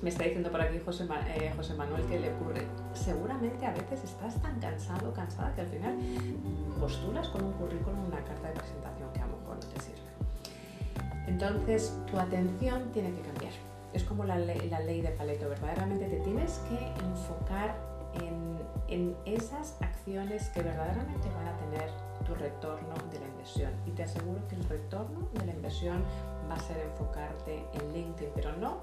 me 0.01 0.09
está 0.09 0.23
diciendo 0.23 0.51
por 0.51 0.61
aquí 0.61 0.79
José, 0.83 1.07
eh, 1.35 1.51
José, 1.55 1.73
Manuel 1.73 2.03
que 2.05 2.19
le 2.19 2.33
ocurre. 2.33 2.67
Seguramente 2.93 3.65
a 3.65 3.71
veces 3.71 4.03
estás 4.03 4.39
tan 4.41 4.59
cansado, 4.59 5.13
cansada, 5.13 5.53
que 5.55 5.61
al 5.61 5.67
final 5.67 5.97
postulas 6.79 7.27
con 7.29 7.43
un 7.43 7.53
currículum, 7.53 8.05
una 8.05 8.23
carta 8.23 8.49
de 8.49 8.53
presentación 8.53 9.11
que 9.13 9.21
a 9.21 9.27
lo 9.27 9.37
mejor 9.37 9.55
no 9.55 9.61
te 9.61 9.81
sirve. 9.81 9.97
Entonces, 11.27 11.97
tu 12.09 12.19
atención 12.19 12.91
tiene 12.91 13.11
que 13.13 13.21
cambiar. 13.21 13.53
Es 13.93 14.03
como 14.03 14.23
la 14.23 14.37
ley, 14.37 14.69
la 14.69 14.79
ley 14.81 15.01
de 15.01 15.09
Paleto, 15.09 15.49
verdaderamente 15.49 16.07
te 16.07 16.19
tienes 16.19 16.59
que 16.69 16.77
enfocar 17.03 17.75
en, 18.13 18.57
en 18.87 19.15
esas 19.25 19.81
acciones 19.81 20.49
que 20.49 20.61
verdaderamente 20.61 21.27
van 21.29 21.47
a 21.47 21.57
tener 21.57 21.89
tu 22.25 22.35
retorno 22.35 22.93
de 23.11 23.19
la 23.19 23.27
inversión. 23.27 23.71
Y 23.85 23.91
te 23.91 24.03
aseguro 24.03 24.47
que 24.47 24.55
el 24.55 24.63
retorno 24.65 25.27
de 25.33 25.45
la 25.45 25.53
inversión 25.53 26.03
va 26.49 26.55
a 26.55 26.59
ser 26.59 26.77
enfocarte 26.79 27.65
en 27.73 27.93
LinkedIn, 27.93 28.31
pero 28.35 28.55
no 28.57 28.77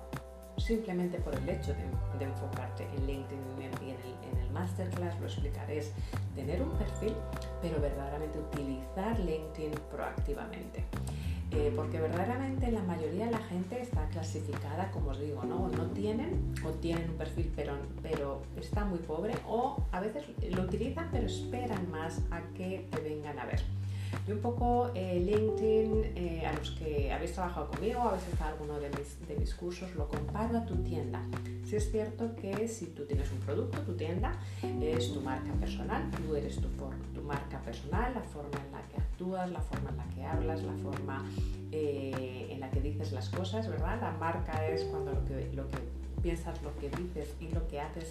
simplemente 0.56 1.18
por 1.18 1.34
el 1.34 1.48
hecho 1.48 1.74
de, 1.74 2.24
enfocarte 2.24 2.84
en 2.96 3.06
LinkedIn 3.06 3.38
y 3.60 3.90
en 3.90 3.96
el, 3.96 4.32
en 4.32 4.38
el 4.40 4.50
masterclass 4.50 5.18
lo 5.20 5.26
explicaré, 5.26 5.78
es 5.78 5.92
tener 6.34 6.62
un 6.62 6.70
perfil, 6.70 7.12
pero 7.60 7.80
verdaderamente 7.80 8.38
utilizar 8.38 9.18
LinkedIn 9.18 9.72
proactivamente. 9.90 10.84
Eh, 11.50 11.72
porque 11.76 12.00
verdaderamente 12.00 12.70
la 12.72 12.82
mayoría 12.82 13.26
de 13.26 13.32
la 13.32 13.38
gente 13.38 13.80
está 13.80 14.08
clasificada, 14.08 14.90
como 14.90 15.10
os 15.10 15.20
digo, 15.20 15.44
¿no? 15.44 15.68
no 15.68 15.84
tienen 15.90 16.52
o 16.64 16.70
tienen 16.70 17.10
un 17.10 17.16
perfil 17.16 17.52
pero, 17.54 17.76
pero 18.02 18.42
está 18.56 18.84
muy 18.84 18.98
pobre 18.98 19.34
o 19.46 19.76
a 19.92 20.00
veces 20.00 20.24
lo 20.50 20.62
utilizan 20.62 21.08
pero 21.12 21.26
esperan 21.26 21.88
más 21.92 22.22
a 22.32 22.40
que 22.56 22.88
te 22.90 23.00
vengan 23.00 23.38
a 23.38 23.44
ver. 23.44 23.62
Y 24.26 24.32
un 24.32 24.40
poco 24.40 24.90
eh, 24.94 25.20
LinkedIn, 25.20 26.12
eh, 26.16 26.46
a 26.46 26.52
los 26.52 26.70
que 26.72 27.12
habéis 27.12 27.32
trabajado 27.32 27.68
conmigo, 27.68 28.00
habéis 28.00 28.26
estado 28.28 28.52
alguno 28.52 28.80
de 28.80 28.88
mis, 28.90 29.26
de 29.28 29.36
mis 29.36 29.54
cursos, 29.54 29.94
lo 29.94 30.08
comparo 30.08 30.58
a 30.58 30.64
tu 30.64 30.76
tienda. 30.76 31.22
Si 31.64 31.76
es 31.76 31.90
cierto 31.90 32.34
que 32.36 32.68
si 32.68 32.86
tú 32.86 33.04
tienes 33.06 33.30
un 33.32 33.38
producto, 33.38 33.80
tu 33.80 33.94
tienda 33.94 34.32
es 34.80 35.12
tu 35.12 35.20
marca 35.20 35.52
personal, 35.54 36.10
tú 36.10 36.36
eres 36.36 36.56
tu, 36.56 36.68
tu 37.14 37.22
marca 37.22 37.60
personal, 37.60 38.14
la 38.14 38.22
forma 38.22 38.58
en 38.66 38.72
la 38.72 38.82
que 38.88 38.96
actúas, 38.98 39.50
la 39.50 39.60
forma 39.60 39.90
en 39.90 39.96
la 39.96 40.08
que 40.14 40.24
hablas, 40.24 40.62
la 40.62 40.74
forma 40.74 41.24
eh, 41.72 42.48
en 42.50 42.60
la 42.60 42.70
que 42.70 42.80
dices 42.80 43.12
las 43.12 43.28
cosas, 43.28 43.68
¿verdad? 43.68 44.00
La 44.00 44.12
marca 44.12 44.66
es 44.68 44.84
cuando 44.84 45.12
lo 45.12 45.24
que 45.24 45.78
piensas, 46.24 46.60
lo 46.62 46.74
que 46.78 46.88
dices 46.88 47.34
y 47.38 47.48
lo 47.48 47.68
que 47.68 47.80
haces 47.80 48.10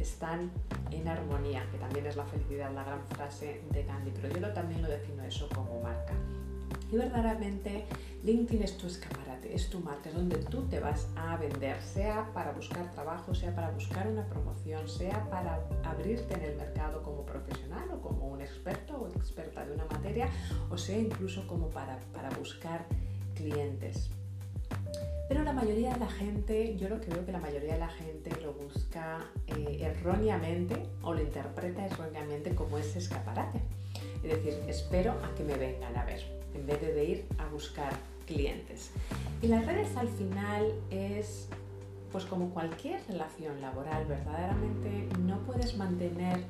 están 0.00 0.50
en 0.90 1.06
armonía, 1.06 1.64
que 1.70 1.78
también 1.78 2.06
es 2.06 2.16
la 2.16 2.24
felicidad, 2.24 2.72
la 2.72 2.82
gran 2.82 3.02
frase 3.10 3.62
de 3.70 3.84
Gandhi, 3.84 4.10
pero 4.20 4.36
yo 4.36 4.52
también 4.52 4.82
lo 4.82 4.88
defino 4.88 5.22
eso 5.22 5.48
como 5.54 5.80
marca. 5.80 6.14
Y 6.90 6.96
verdaderamente 6.96 7.84
LinkedIn 8.24 8.64
es 8.64 8.76
tu 8.76 8.88
escaparate, 8.88 9.54
es 9.54 9.70
tu 9.70 9.78
marca, 9.78 10.08
es 10.08 10.16
donde 10.16 10.38
tú 10.38 10.62
te 10.64 10.80
vas 10.80 11.06
a 11.16 11.36
vender, 11.36 11.80
sea 11.80 12.28
para 12.34 12.50
buscar 12.50 12.90
trabajo, 12.90 13.32
sea 13.32 13.54
para 13.54 13.70
buscar 13.70 14.08
una 14.08 14.26
promoción, 14.26 14.88
sea 14.88 15.30
para 15.30 15.60
abrirte 15.84 16.34
en 16.34 16.42
el 16.42 16.56
mercado 16.56 17.02
como 17.02 17.24
profesional 17.24 17.88
o 17.92 18.00
como 18.00 18.26
un 18.26 18.40
experto 18.40 18.96
o 18.96 19.08
experta 19.08 19.64
de 19.64 19.72
una 19.72 19.84
materia, 19.84 20.28
o 20.68 20.76
sea 20.76 20.98
incluso 20.98 21.46
como 21.46 21.68
para, 21.68 22.00
para 22.12 22.28
buscar 22.30 22.84
clientes. 23.34 24.10
Pero 25.28 25.44
la 25.44 25.52
mayoría 25.52 25.94
de 25.94 26.00
la 26.00 26.10
gente, 26.10 26.76
yo 26.76 26.88
lo 26.88 27.00
que 27.00 27.10
veo 27.10 27.24
que 27.24 27.32
la 27.32 27.40
mayoría 27.40 27.72
de 27.74 27.78
la 27.78 27.88
gente 27.88 28.30
lo 28.42 28.52
busca 28.52 29.18
eh, 29.46 29.78
erróneamente 29.80 30.82
o 31.02 31.14
lo 31.14 31.22
interpreta 31.22 31.86
erróneamente 31.86 32.54
como 32.54 32.76
ese 32.76 32.98
escaparate. 32.98 33.60
Es 34.22 34.30
decir, 34.30 34.62
espero 34.68 35.12
a 35.12 35.34
que 35.34 35.42
me 35.44 35.54
vengan 35.54 35.96
a 35.96 36.04
ver, 36.04 36.22
en 36.54 36.66
vez 36.66 36.80
de, 36.80 37.04
ir 37.04 37.26
a 37.38 37.46
buscar 37.46 37.92
clientes. 38.26 38.90
Y 39.40 39.48
las 39.48 39.64
redes 39.66 39.96
al 39.96 40.08
final 40.08 40.72
es, 40.90 41.48
pues 42.12 42.24
como 42.26 42.50
cualquier 42.50 43.00
relación 43.08 43.60
laboral, 43.60 44.04
verdaderamente 44.04 45.08
no 45.20 45.38
puedes 45.46 45.76
mantener 45.76 46.40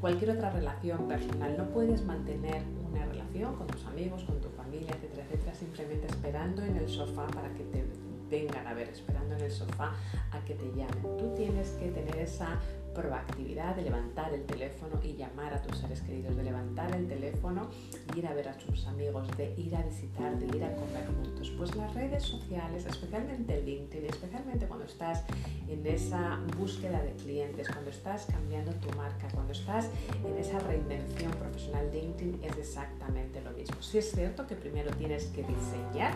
cualquier 0.00 0.30
otra 0.30 0.50
relación 0.50 1.06
personal, 1.06 1.56
no 1.56 1.64
puedes 1.70 2.04
mantener 2.04 2.62
una 2.90 3.04
relación 3.06 3.54
con 3.56 3.66
tus 3.66 3.84
amigos, 3.86 4.24
con 4.24 4.40
tu 4.40 4.48
familia, 4.50 4.90
etcétera, 4.90 5.24
etcétera, 5.26 5.54
simplemente 5.54 6.06
esperando 6.06 6.62
en 6.62 6.76
el 6.76 6.88
sofá 6.88 7.26
para 7.28 7.52
que 7.54 7.64
te 7.64 7.84
vengan 8.30 8.66
a 8.66 8.74
ver, 8.74 8.88
esperando 8.88 9.34
en 9.34 9.42
el 9.42 9.50
sofá 9.50 9.92
a 10.30 10.44
que 10.44 10.54
te 10.54 10.66
llamen. 10.66 11.02
Tú 11.18 11.34
tienes 11.36 11.70
que 11.72 11.90
tener 11.90 12.16
esa 12.16 12.58
proactividad 12.94 13.76
de 13.76 13.82
levantar 13.82 14.32
el 14.34 14.44
teléfono 14.44 15.00
y 15.02 15.14
llamar 15.14 15.54
a 15.54 15.62
tus 15.62 15.78
seres 15.78 16.00
queridos, 16.02 16.36
de 16.36 16.44
levantar 16.44 16.94
el 16.94 17.08
teléfono, 17.08 17.70
ir 18.16 18.26
a 18.26 18.34
ver 18.34 18.48
a 18.48 18.52
tus 18.56 18.86
amigos, 18.86 19.28
de 19.36 19.54
ir 19.56 19.74
a 19.76 19.82
visitar, 19.82 20.38
de 20.38 20.46
ir 20.56 20.64
a 20.64 20.74
comer 20.74 21.06
juntos. 21.06 21.52
Pues 21.56 21.74
las 21.76 21.94
redes 21.94 22.22
sociales, 22.22 22.86
especialmente 22.86 23.62
LinkedIn, 23.62 24.06
especialmente 24.06 24.66
cuando 24.66 24.86
estás 24.86 25.24
en 25.68 25.86
esa 25.86 26.38
búsqueda 26.58 27.02
de 27.02 27.12
clientes, 27.12 27.68
cuando 27.68 27.90
estás 27.90 28.26
cambiando 28.26 28.72
tu 28.74 28.88
marca, 28.96 29.28
cuando 29.32 29.52
estás 29.52 29.88
en 30.24 30.36
esa 30.36 30.58
reinvención 30.60 31.32
profesional, 31.32 31.90
LinkedIn 31.92 32.40
es 32.42 32.56
exactamente 32.56 33.40
lo 33.40 33.50
mismo. 33.52 33.80
Sí 33.80 33.98
es 33.98 34.10
cierto 34.10 34.46
que 34.46 34.56
primero 34.56 34.90
tienes 34.92 35.26
que 35.26 35.42
diseñar 35.42 36.14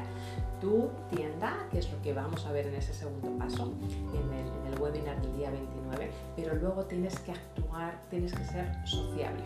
tu 0.60 0.90
tienda, 1.14 1.68
que 1.70 1.78
es 1.78 1.90
lo 1.90 2.00
que 2.02 2.12
vamos 2.12 2.46
a 2.46 2.52
ver 2.52 2.66
en 2.66 2.74
ese 2.74 2.92
segundo 2.92 3.36
paso, 3.38 3.72
en 3.82 4.32
el, 4.32 4.46
en 4.46 4.72
el 4.72 4.80
webinar 4.80 5.20
del 5.20 5.36
día 5.36 5.50
29, 5.50 6.10
pero 6.36 6.54
luego 6.64 6.84
tienes 6.86 7.18
que 7.20 7.32
actuar, 7.32 8.00
tienes 8.08 8.34
que 8.34 8.44
ser 8.46 8.66
sociable. 8.86 9.42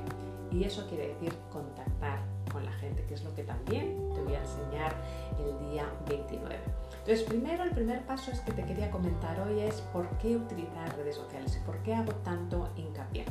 Y 0.53 0.65
eso 0.65 0.87
quiere 0.89 1.09
decir 1.09 1.35
contactar 1.51 2.21
con 2.51 2.65
la 2.65 2.73
gente, 2.73 3.05
que 3.07 3.15
es 3.15 3.25
lo 3.25 3.35
que 3.35 3.43
también 3.43 4.13
te 4.15 4.23
voy 4.23 4.35
a 4.35 4.41
enseñar 4.41 4.95
el 5.39 5.69
día 5.69 5.85
29. 6.09 6.57
Entonces, 7.01 7.23
primero, 7.25 7.65
el 7.65 7.73
primer 7.73 8.07
paso 8.07 8.31
es 8.31 8.41
que 8.41 8.53
te 8.53 8.65
quería 8.65 8.91
comentar 8.91 9.39
hoy 9.41 9.61
es 9.61 9.81
por 9.93 10.09
qué 10.19 10.37
utilizar 10.37 10.97
redes 10.97 11.17
sociales 11.17 11.59
y 11.61 11.67
por 11.67 11.77
qué 11.83 11.95
hago 11.95 12.13
tanto 12.25 12.69
hincapié. 12.77 13.25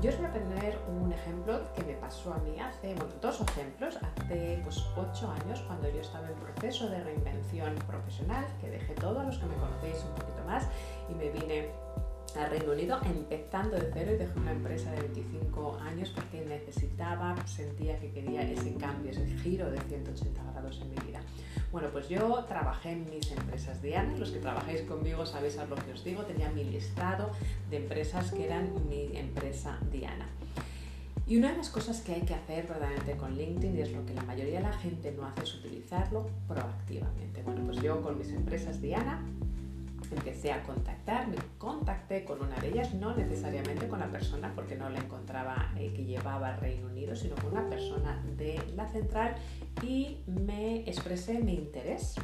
Yo 0.00 0.10
os 0.10 0.16
voy 0.16 0.26
a 0.26 0.32
poner 0.32 0.78
un 0.88 1.12
ejemplo 1.12 1.60
que 1.74 1.82
me 1.84 1.94
pasó 1.94 2.32
a 2.32 2.38
mí 2.38 2.58
hace, 2.58 2.94
bueno, 2.94 3.12
dos 3.20 3.40
ejemplos, 3.40 3.96
hace 3.96 4.60
pues 4.62 4.82
ocho 4.96 5.30
años 5.30 5.60
cuando 5.66 5.90
yo 5.90 6.00
estaba 6.00 6.28
en 6.28 6.34
proceso 6.34 6.88
de 6.88 7.02
reinvención 7.02 7.74
profesional, 7.86 8.46
que 8.60 8.70
dejé 8.70 8.94
todo, 8.94 9.22
los 9.22 9.36
que 9.38 9.46
me 9.46 9.56
conocéis 9.56 10.04
un 10.04 10.14
poquito 10.14 10.44
más, 10.46 10.68
y 11.10 11.14
me 11.14 11.30
vine 11.30 11.72
Reino 12.46 12.72
Unido 12.72 13.00
empezando 13.04 13.76
de 13.76 13.90
cero 13.92 14.12
y 14.14 14.16
dejé 14.16 14.38
una 14.38 14.52
empresa 14.52 14.90
de 14.92 15.00
25 15.02 15.78
años 15.80 16.10
porque 16.14 16.44
necesitaba, 16.44 17.34
sentía 17.46 17.98
que 17.98 18.10
quería 18.10 18.42
ese 18.42 18.74
cambio, 18.74 19.10
ese 19.10 19.26
giro 19.38 19.70
de 19.70 19.80
180 19.80 20.42
grados 20.52 20.80
en 20.82 20.90
mi 20.90 20.96
vida. 21.06 21.20
Bueno, 21.72 21.88
pues 21.92 22.08
yo 22.08 22.44
trabajé 22.44 22.92
en 22.92 23.10
mis 23.10 23.30
empresas 23.32 23.82
Diana, 23.82 24.16
los 24.16 24.30
que 24.30 24.38
trabajáis 24.38 24.82
conmigo 24.82 25.26
sabéis 25.26 25.58
a 25.58 25.66
lo 25.66 25.76
que 25.76 25.92
os 25.92 26.04
digo, 26.04 26.22
tenía 26.22 26.48
mi 26.50 26.64
listado 26.64 27.30
de 27.70 27.76
empresas 27.78 28.30
que 28.32 28.46
eran 28.46 28.72
mi 28.88 29.16
empresa 29.16 29.78
Diana. 29.90 30.28
Y 31.26 31.36
una 31.36 31.50
de 31.50 31.58
las 31.58 31.68
cosas 31.68 32.00
que 32.00 32.14
hay 32.14 32.22
que 32.22 32.32
hacer 32.32 32.66
verdaderamente 32.66 33.14
con 33.18 33.36
LinkedIn, 33.36 33.76
y 33.76 33.82
es 33.82 33.92
lo 33.92 34.06
que 34.06 34.14
la 34.14 34.22
mayoría 34.22 34.60
de 34.60 34.62
la 34.62 34.72
gente 34.72 35.12
no 35.12 35.26
hace, 35.26 35.42
es 35.42 35.54
utilizarlo 35.56 36.26
proactivamente. 36.46 37.42
Bueno, 37.42 37.60
pues 37.66 37.82
yo 37.82 38.00
con 38.00 38.16
mis 38.16 38.30
empresas 38.30 38.80
Diana 38.80 39.22
empecé 40.10 40.52
a 40.52 40.62
contactar, 40.62 41.28
me 41.28 41.36
contacté 41.58 42.24
con 42.24 42.40
una 42.40 42.56
de 42.56 42.68
ellas, 42.68 42.94
no 42.94 43.14
necesariamente 43.14 43.88
con 43.88 44.00
la 44.00 44.08
persona, 44.08 44.52
porque 44.54 44.76
no 44.76 44.88
la 44.88 44.98
encontraba 44.98 45.72
que 45.76 46.04
llevaba 46.04 46.56
Reino 46.56 46.86
Unido, 46.86 47.14
sino 47.14 47.34
con 47.36 47.52
una 47.52 47.68
persona 47.68 48.22
de 48.36 48.60
la 48.76 48.88
central 48.88 49.34
y 49.82 50.18
me 50.26 50.88
expresé 50.88 51.38
mi 51.40 51.54
interés. 51.54 52.14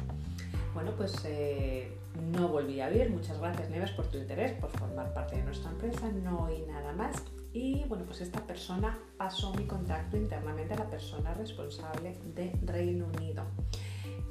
Bueno, 0.73 0.91
pues 0.97 1.23
eh, 1.25 1.97
no 2.33 2.49
volví 2.49 2.81
a 2.81 2.89
ver. 2.89 3.09
Muchas 3.09 3.39
gracias, 3.39 3.69
Neves, 3.69 3.91
por 3.91 4.07
tu 4.07 4.17
interés, 4.17 4.51
por 4.53 4.69
formar 4.71 5.13
parte 5.13 5.37
de 5.37 5.43
nuestra 5.43 5.71
empresa. 5.71 6.09
No 6.09 6.43
oí 6.43 6.63
nada 6.67 6.91
más. 6.93 7.23
Y 7.53 7.85
bueno, 7.85 8.03
pues 8.05 8.19
esta 8.19 8.45
persona 8.45 8.99
pasó 9.17 9.53
mi 9.53 9.65
contacto 9.65 10.17
internamente 10.17 10.73
a 10.73 10.77
la 10.77 10.89
persona 10.89 11.33
responsable 11.33 12.17
de 12.35 12.51
Reino 12.65 13.07
Unido 13.15 13.45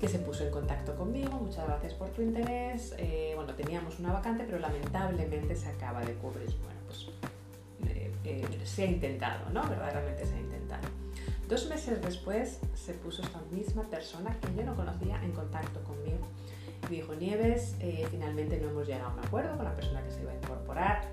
que 0.05 0.11
se 0.11 0.19
puso 0.19 0.45
en 0.45 0.51
contacto 0.51 0.95
conmigo, 0.97 1.31
muchas 1.41 1.67
gracias 1.67 1.95
por 1.95 2.11
tu 2.11 2.21
interés. 2.21 2.95
Eh, 2.99 3.33
bueno, 3.37 3.55
teníamos 3.55 3.99
una 4.01 4.13
vacante, 4.13 4.45
pero 4.45 4.59
lamentablemente 4.59 5.57
se 5.57 5.67
acaba 5.67 6.05
de 6.05 6.13
cubrir. 6.13 6.55
Bueno, 6.63 6.79
pues 6.87 7.09
eh, 7.87 8.13
eh, 8.25 8.61
se 8.65 8.83
ha 8.83 8.87
intentado, 8.87 9.49
¿no? 9.49 9.67
Verdaderamente 9.67 10.27
se 10.27 10.35
ha 10.35 10.41
intentado. 10.41 10.87
Dos 11.49 11.71
meses 11.71 12.03
después 12.03 12.61
se 12.75 12.93
puso 12.93 13.23
esta 13.23 13.41
misma 13.51 13.85
persona 13.85 14.39
que 14.41 14.55
yo 14.55 14.63
no 14.65 14.77
conocía 14.77 15.25
en 15.25 15.33
contacto 15.33 15.83
conmigo. 15.85 16.29
dijo, 16.91 17.15
Nieves, 17.15 17.75
finalmente 18.11 18.61
no 18.61 18.69
hemos 18.69 18.87
llegado 18.87 19.09
a 19.09 19.15
un 19.15 19.25
acuerdo 19.25 19.57
con 19.57 19.65
la 19.65 19.75
persona 19.75 20.05
que 20.05 20.11
se 20.11 20.21
iba 20.21 20.33
a 20.33 20.37
incorporar. 20.37 21.09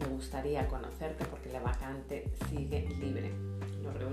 Me 0.00 0.06
gustaría 0.06 0.66
conocerte 0.66 1.26
porque 1.26 1.48
la 1.52 1.60
vacante 1.60 2.28
sigue 2.50 2.88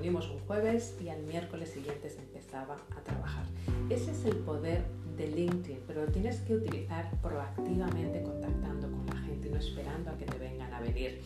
un 0.10 0.40
jueves 0.48 0.96
y 1.00 1.10
al 1.10 1.22
miércoles 1.22 1.70
siguiente 1.70 2.10
se 2.10 2.20
empezaba 2.20 2.78
a 2.98 3.04
trabajar. 3.04 3.46
Ese 3.90 4.12
es 4.12 4.26
el 4.26 4.38
poder 4.38 4.84
de 5.16 5.28
LinkedIn, 5.28 5.82
pero 5.86 6.06
lo 6.06 6.12
tienes 6.12 6.40
que 6.42 6.56
utilizar 6.56 7.12
proactivamente 7.22 8.24
contactando 8.24 8.90
con 8.90 9.06
la 9.06 9.22
gente, 9.22 9.50
no 9.50 9.58
esperando 9.58 10.10
a 10.10 10.18
que 10.18 10.26
te 10.26 10.38
vengan 10.40 10.74
a 10.74 10.80
venir 10.80 11.22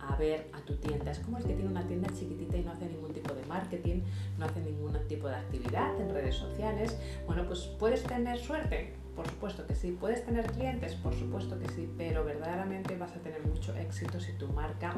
a 0.00 0.16
ver 0.16 0.48
a 0.52 0.60
tu 0.60 0.74
tienda. 0.76 1.12
Es 1.12 1.20
como 1.20 1.38
el 1.38 1.44
que 1.44 1.54
tiene 1.54 1.70
una 1.70 1.86
tienda 1.86 2.08
chiquitita 2.12 2.56
y 2.56 2.64
no 2.64 2.72
hace 2.72 2.86
ningún 2.86 3.12
tipo 3.12 3.32
de 3.32 3.44
marketing, 3.46 4.02
no 4.38 4.46
hace 4.46 4.60
ningún 4.60 4.92
tipo 5.06 5.28
de 5.28 5.36
actividad 5.36 6.00
en 6.00 6.12
redes 6.12 6.34
sociales. 6.34 6.98
Bueno, 7.26 7.46
pues 7.46 7.60
puedes 7.78 8.02
tener 8.02 8.38
suerte, 8.38 8.94
por 9.16 9.26
supuesto 9.26 9.66
que 9.66 9.74
sí. 9.74 9.96
Puedes 9.98 10.24
tener 10.24 10.46
clientes, 10.52 10.94
por 10.94 11.14
supuesto 11.14 11.58
que 11.58 11.68
sí, 11.70 11.88
pero 11.96 12.24
verdaderamente 12.24 12.96
vas 12.96 13.10
a 13.12 13.20
tener 13.20 13.44
mucho 13.44 13.74
éxito 13.74 14.20
si 14.20 14.32
tu 14.34 14.46
marca 14.48 14.94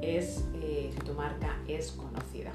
es, 0.00 0.44
eh, 0.54 0.90
si 0.92 1.00
tu 1.00 1.12
marca 1.12 1.58
es 1.68 1.92
conocida. 1.92 2.52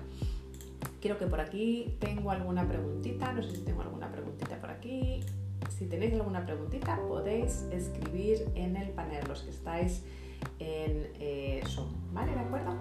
Quiero 1.00 1.18
que 1.18 1.28
por 1.28 1.40
aquí 1.40 1.96
tengo 2.00 2.32
alguna 2.32 2.68
preguntita, 2.68 3.32
no 3.32 3.44
sé 3.44 3.52
si 3.52 3.62
tengo 3.62 3.82
alguna 3.82 4.12
preguntita 4.12 4.60
por 4.60 4.72
aquí. 4.72 5.22
Si 5.70 5.86
tenéis 5.86 6.14
alguna 6.14 6.46
preguntita 6.46 7.00
podéis 7.08 7.64
escribir 7.72 8.50
en 8.56 8.76
el 8.76 8.90
panel, 8.90 9.26
los 9.28 9.44
que 9.44 9.52
estáis 9.52 10.04
en 10.60 11.12
eh, 11.20 11.62
Zoom, 11.68 11.90
¿vale? 12.14 12.34
¿De 12.34 12.40
acuerdo? 12.40 12.72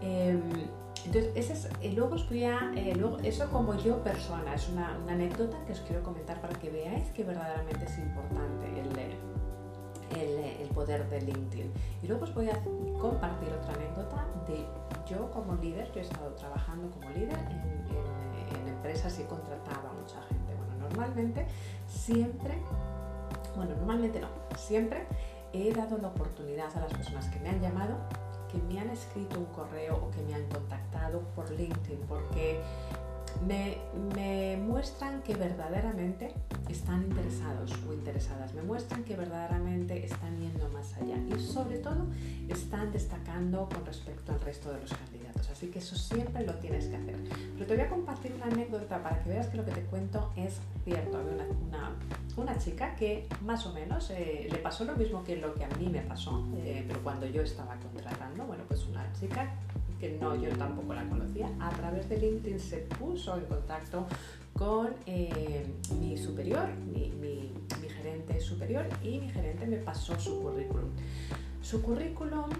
Em, 0.00 0.40
entonces, 1.06 1.32
ese 1.34 1.52
es, 1.52 1.68
eh, 1.80 1.92
luego 1.94 2.14
os 2.14 2.28
voy 2.28 2.44
a, 2.44 2.72
eh, 2.76 2.94
luego, 2.94 3.18
eso 3.18 3.50
como 3.50 3.74
yo 3.74 4.02
persona, 4.02 4.54
es 4.54 4.68
una, 4.68 4.94
anécdota 5.08 5.56
que 5.66 5.72
os 5.72 5.80
quiero 5.80 6.02
comentar 6.02 6.40
para 6.40 6.54
que 6.58 6.70
veáis 6.70 7.10
que 7.10 7.24
verdaderamente 7.24 7.84
es 7.86 7.98
importante 7.98 8.66
el, 8.80 8.98
el, 10.60 10.68
poder 10.68 11.08
de 11.10 11.20
LinkedIn. 11.20 11.70
Y 12.02 12.06
luego 12.06 12.24
os 12.24 12.34
voy 12.34 12.48
a 12.48 12.58
compartir 13.00 13.48
otra 13.52 13.74
anécdota 13.74 14.26
de 14.46 14.64
yo 15.08 15.30
como 15.30 15.54
líder, 15.56 15.90
yo 15.92 16.00
he 16.00 16.02
estado 16.02 16.30
trabajando 16.34 16.90
como 16.90 17.10
líder 17.10 17.38
en, 17.50 18.60
en 18.60 18.68
empresas 18.68 19.18
y 19.18 19.24
contrataba 19.24 19.90
a 19.90 19.92
mucha 19.92 20.22
gente. 20.22 20.54
Bueno, 20.54 20.88
normalmente 20.88 21.46
siempre, 21.86 22.58
bueno, 23.54 23.74
normalmente 23.76 24.20
no, 24.20 24.28
siempre 24.56 25.06
he 25.52 25.72
dado 25.72 25.98
la 25.98 26.08
oportunidad 26.08 26.74
a 26.76 26.80
las 26.80 26.92
personas 26.92 27.28
que 27.28 27.38
me 27.40 27.50
han 27.50 27.60
llamado 27.60 27.96
que 28.52 28.58
me 28.58 28.78
han 28.78 28.90
escrito 28.90 29.38
un 29.38 29.46
correo 29.46 29.96
o 29.96 30.10
que 30.10 30.22
me 30.22 30.34
han 30.34 30.46
contactado 30.48 31.20
por 31.34 31.50
LinkedIn, 31.50 32.00
porque 32.06 32.60
me, 33.46 34.56
muestran 34.58 35.22
que 35.22 35.34
verdaderamente 35.34 36.34
están 36.68 37.02
interesados 37.02 37.72
o 37.88 37.92
interesadas, 37.92 38.54
me 38.54 38.62
muestran 38.62 39.04
que 39.04 39.16
verdaderamente 39.16 40.04
están 40.04 40.38
yendo 40.38 40.68
más 40.68 40.94
allá 40.96 41.16
y 41.16 41.40
sobre 41.40 41.78
todo 41.78 42.06
están 42.48 42.92
destacando 42.92 43.68
con 43.68 43.84
respecto 43.86 44.32
al 44.32 44.40
resto 44.40 44.72
de 44.72 44.80
los 44.80 44.92
candidatos. 44.92 45.50
Así 45.50 45.68
que 45.68 45.78
eso 45.78 45.96
siempre 45.96 46.46
lo 46.46 46.54
tienes 46.56 46.86
que 46.86 46.96
hacer. 46.96 47.16
Pero 47.54 47.66
te 47.66 47.74
voy 47.74 47.84
a 47.84 47.88
compartir 47.88 48.32
una 48.34 48.46
anécdota 48.46 49.02
para 49.02 49.22
que 49.22 49.30
veas 49.30 49.46
que 49.48 49.56
lo 49.56 49.64
que 49.64 49.72
te 49.72 49.82
cuento 49.82 50.30
es 50.36 50.60
cierto. 50.84 51.18
Una 52.36 52.56
chica 52.58 52.94
que 52.96 53.26
más 53.42 53.66
o 53.66 53.72
menos 53.72 54.10
eh, 54.10 54.48
le 54.50 54.58
pasó 54.58 54.84
lo 54.84 54.96
mismo 54.96 55.22
que 55.22 55.36
lo 55.36 55.54
que 55.54 55.64
a 55.64 55.68
mí 55.78 55.88
me 55.88 56.00
pasó, 56.00 56.46
eh, 56.56 56.84
pero 56.86 57.02
cuando 57.02 57.26
yo 57.26 57.42
estaba 57.42 57.76
contratando, 57.76 58.44
bueno, 58.44 58.64
pues 58.68 58.86
una 58.86 59.12
chica 59.12 59.54
que 60.00 60.18
no, 60.20 60.34
yo 60.34 60.48
tampoco 60.56 60.94
la 60.94 61.04
conocía, 61.04 61.48
a 61.60 61.70
través 61.70 62.08
de 62.08 62.18
LinkedIn 62.18 62.58
se 62.58 62.78
puso 62.78 63.36
en 63.36 63.44
contacto 63.44 64.06
con 64.52 64.90
eh, 65.06 65.64
mi 66.00 66.16
superior, 66.16 66.68
mi, 66.74 67.10
mi, 67.20 67.52
gerente 67.88 68.40
superior, 68.40 68.84
y 69.02 69.20
mi 69.20 69.28
gerente 69.28 69.64
me 69.64 69.76
pasó 69.76 70.18
su 70.18 70.42
currículum. 70.42 70.90
Su 71.60 71.80
currículum 71.82 72.50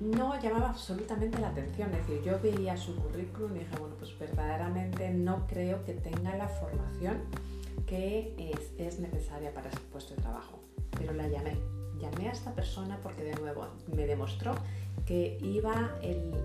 no 0.00 0.38
llamaba 0.38 0.70
absolutamente 0.70 1.38
la 1.38 1.48
atención, 1.48 1.90
es 1.94 2.06
decir, 2.06 2.22
yo 2.22 2.38
veía 2.40 2.76
su 2.76 2.94
currículum 2.96 3.56
y 3.56 3.60
dije, 3.60 3.76
bueno, 3.78 3.94
pues 3.98 4.18
verdaderamente 4.18 5.08
no 5.10 5.46
creo 5.46 5.82
que 5.84 5.94
tenga 5.94 6.36
la 6.36 6.48
formación 6.48 7.22
es, 7.94 8.72
es 8.78 9.00
necesaria 9.00 9.52
para 9.52 9.68
ese 9.68 9.80
puesto 9.92 10.14
de 10.14 10.22
trabajo, 10.22 10.60
pero 10.98 11.12
la 11.12 11.28
llamé. 11.28 11.56
Llamé 11.98 12.28
a 12.28 12.32
esta 12.32 12.54
persona 12.54 12.98
porque 13.02 13.22
de 13.22 13.34
nuevo 13.36 13.66
me 13.94 14.06
demostró 14.06 14.54
que 15.06 15.38
iba 15.42 15.98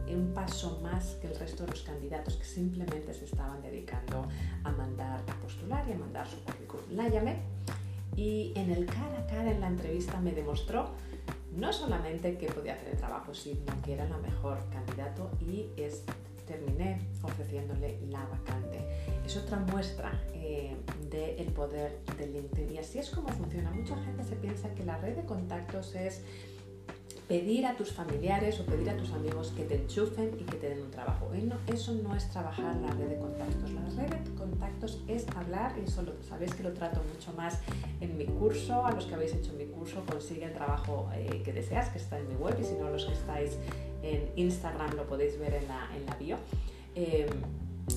un 0.09 0.31
paso 0.33 0.79
más 0.81 1.17
que 1.21 1.27
el 1.27 1.35
resto 1.35 1.63
de 1.63 1.71
los 1.71 1.81
candidatos 1.81 2.35
que 2.35 2.45
simplemente 2.45 3.13
se 3.13 3.25
estaban 3.25 3.62
dedicando 3.62 4.27
a 4.63 4.71
mandar, 4.71 5.21
a 5.27 5.33
postular 5.41 5.88
y 5.88 5.93
a 5.93 5.97
mandar 5.97 6.27
su 6.27 6.43
currículum. 6.43 6.85
La 6.91 7.07
llamé 7.07 7.38
y 8.15 8.51
en 8.55 8.71
el 8.71 8.85
cara 8.85 9.19
a 9.19 9.27
cara 9.27 9.51
en 9.51 9.62
la 9.62 9.67
entrevista 9.67 10.19
me 10.19 10.33
demostró 10.33 10.91
no 11.55 11.71
solamente 11.73 12.38
que 12.38 12.47
podía 12.47 12.73
hacer 12.73 12.89
el 12.89 12.97
trabajo, 12.97 13.33
sino 13.33 13.59
que 13.83 13.93
era 13.93 14.07
la 14.07 14.17
mejor 14.17 14.59
candidato 14.69 15.31
y 15.39 15.67
es, 15.77 16.03
terminé 16.49 16.99
ofreciéndole 17.21 17.99
la 18.09 18.25
vacante. 18.25 18.79
Es 19.25 19.38
otra 19.38 19.59
muestra 19.59 20.12
eh, 20.33 20.75
del 21.09 21.47
poder 21.53 21.99
del 22.17 22.33
LinkedIn 22.33 22.73
y 22.73 22.77
así 22.79 22.97
es 22.97 23.12
como 23.12 23.29
funciona. 23.29 23.71
Mucha 23.71 23.95
gente 24.03 24.23
se 24.23 24.35
piensa 24.35 24.73
que 24.73 24.83
la 24.83 24.97
red 24.97 25.15
de 25.15 25.25
contactos 25.25 25.95
es 25.95 26.23
pedir 27.27 27.67
a 27.67 27.77
tus 27.77 27.93
familiares 27.93 28.59
o 28.59 28.65
pedir 28.65 28.89
a 28.89 28.97
tus 28.97 29.12
amigos 29.12 29.53
que 29.55 29.63
te 29.63 29.75
enchufen 29.75 30.31
y 30.39 30.43
que 30.43 30.57
te 30.57 30.69
den 30.69 30.81
un 30.81 30.89
trabajo. 30.89 31.29
Eso 31.67 31.93
no 31.93 32.15
es 32.15 32.27
trabajar 32.31 32.75
la 32.77 32.89
red 32.91 33.09
de 33.09 33.17
contactos. 33.17 33.71
La 33.71 33.85
red 34.03 34.09
de 34.09 34.35
contactos 34.35 35.03
es 35.07 35.27
hablar, 35.35 35.75
y 35.79 35.88
eso 35.88 36.01
lo, 36.01 36.13
sabéis 36.23 36.55
que 36.55 36.63
lo 36.63 36.73
trato 36.73 37.01
mucho 37.13 37.31
más 37.33 37.59
en 38.01 38.17
mi 38.17 38.25
curso. 38.25 38.83
A 38.83 38.91
los 38.91 39.05
que 39.05 39.13
habéis 39.13 39.33
hecho 39.35 39.53
mi 39.53 39.65
curso, 39.65 40.03
consigue 40.09 40.45
el 40.45 40.53
trabajo 40.53 41.09
eh, 41.13 41.43
que 41.45 41.53
deseas, 41.53 41.89
que 41.89 41.99
está 41.99 42.17
en 42.17 42.27
mi 42.29 42.35
web, 42.35 42.57
y 42.59 42.63
si 42.63 42.73
no, 42.73 42.89
los 42.89 43.05
que 43.05 43.13
estáis 43.13 43.59
en 44.03 44.29
Instagram 44.35 44.95
lo 44.95 45.05
podéis 45.05 45.38
ver 45.39 45.53
en 45.53 45.67
la, 45.67 45.89
en 45.95 46.05
la 46.05 46.15
bio. 46.15 46.38
Em, 46.95 47.27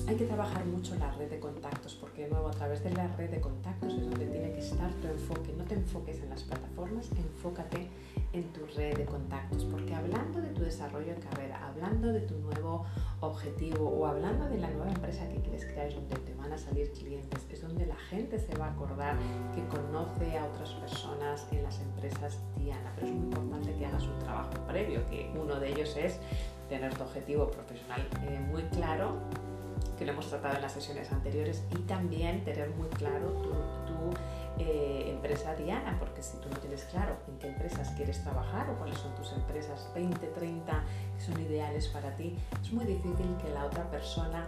hay 0.07 0.15
que 0.15 0.25
trabajar 0.25 0.65
mucho 0.65 0.95
la 0.95 1.11
red 1.11 1.29
de 1.29 1.39
contactos, 1.39 1.95
porque 1.95 2.23
de 2.23 2.29
nuevo 2.29 2.47
a 2.47 2.51
través 2.51 2.83
de 2.83 2.91
la 2.91 3.07
red 3.15 3.29
de 3.29 3.39
contactos 3.39 3.93
es 3.93 4.01
donde 4.01 4.25
tiene 4.25 4.51
que 4.51 4.59
estar 4.59 4.91
tu 4.93 5.07
enfoque. 5.07 5.53
No 5.55 5.63
te 5.65 5.75
enfoques 5.75 6.19
en 6.21 6.29
las 6.29 6.43
plataformas, 6.43 7.09
enfócate 7.11 7.89
en 8.33 8.43
tu 8.53 8.65
red 8.75 8.97
de 8.97 9.05
contactos, 9.05 9.65
porque 9.65 9.93
hablando 9.93 10.41
de 10.41 10.49
tu 10.49 10.61
desarrollo 10.61 11.13
en 11.13 11.21
carrera, 11.21 11.67
hablando 11.67 12.11
de 12.11 12.21
tu 12.21 12.35
nuevo 12.39 12.85
objetivo 13.19 13.87
o 13.87 14.07
hablando 14.07 14.49
de 14.49 14.57
la 14.57 14.69
nueva 14.71 14.91
empresa 14.91 15.29
que 15.29 15.41
quieres 15.41 15.65
crear, 15.65 15.87
es 15.87 15.95
donde 15.95 16.15
te 16.15 16.33
van 16.33 16.51
a 16.51 16.57
salir 16.57 16.91
clientes, 16.93 17.45
es 17.51 17.61
donde 17.61 17.85
la 17.85 17.95
gente 17.95 18.39
se 18.39 18.55
va 18.55 18.67
a 18.67 18.71
acordar 18.71 19.15
que 19.53 19.63
conoce 19.67 20.37
a 20.37 20.45
otras 20.45 20.71
personas 20.71 21.45
en 21.51 21.63
las 21.63 21.79
empresas 21.79 22.39
Diana, 22.57 22.91
pero 22.95 23.07
es 23.07 23.13
muy 23.13 23.25
importante 23.25 23.75
que 23.75 23.85
hagas 23.85 24.03
un 24.07 24.19
trabajo 24.19 24.53
previo, 24.67 25.05
que 25.07 25.31
uno 25.39 25.59
de 25.59 25.69
ellos 25.69 25.95
es 25.97 26.19
tener 26.67 26.93
tu 26.95 27.03
objetivo 27.03 27.51
profesional 27.51 28.01
eh, 28.23 28.39
muy 28.51 28.63
claro 28.63 29.19
que 29.97 30.05
lo 30.05 30.13
hemos 30.13 30.27
tratado 30.27 30.55
en 30.55 30.61
las 30.61 30.73
sesiones 30.73 31.11
anteriores, 31.11 31.63
y 31.71 31.81
también 31.83 32.43
tener 32.43 32.69
muy 32.71 32.89
claro 32.89 33.27
tu, 33.27 33.53
eh, 34.59 35.09
empresa 35.09 35.55
diana, 35.55 35.97
porque 35.99 36.21
si 36.21 36.37
tú 36.37 36.47
no 36.49 36.57
tienes 36.57 36.83
claro 36.83 37.15
en 37.27 37.39
qué 37.39 37.47
empresas 37.47 37.89
quieres 37.95 38.21
trabajar 38.21 38.69
o 38.69 38.77
cuáles 38.77 38.97
son 38.99 39.15
tus 39.15 39.31
empresas 39.31 39.89
20, 39.95 40.27
30 40.27 40.83
que 41.15 41.23
son 41.23 41.41
ideales 41.41 41.87
para 41.87 42.15
ti, 42.15 42.37
es 42.61 42.71
muy 42.71 42.85
difícil 42.85 43.35
que 43.41 43.49
la 43.49 43.65
otra 43.65 43.89
persona 43.89 44.45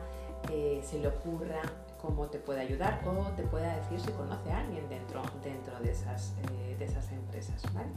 eh, 0.52 0.80
se 0.84 1.00
le 1.00 1.08
ocurra 1.08 1.62
cómo 2.00 2.28
te 2.28 2.38
puede 2.38 2.62
ayudar 2.62 3.02
o 3.08 3.32
te 3.36 3.43
pueda 3.43 3.76
decir 3.78 4.00
si 4.00 4.12
conoce 4.12 4.52
a 4.52 4.60
alguien 4.60 4.88
dentro, 4.89 5.24
dentro 5.43 5.80
de, 5.80 5.91
esas, 5.91 6.36
eh, 6.52 6.76
de 6.78 6.86
esas 6.86 7.12
empresas. 7.12 7.62
¿vale? 7.74 7.89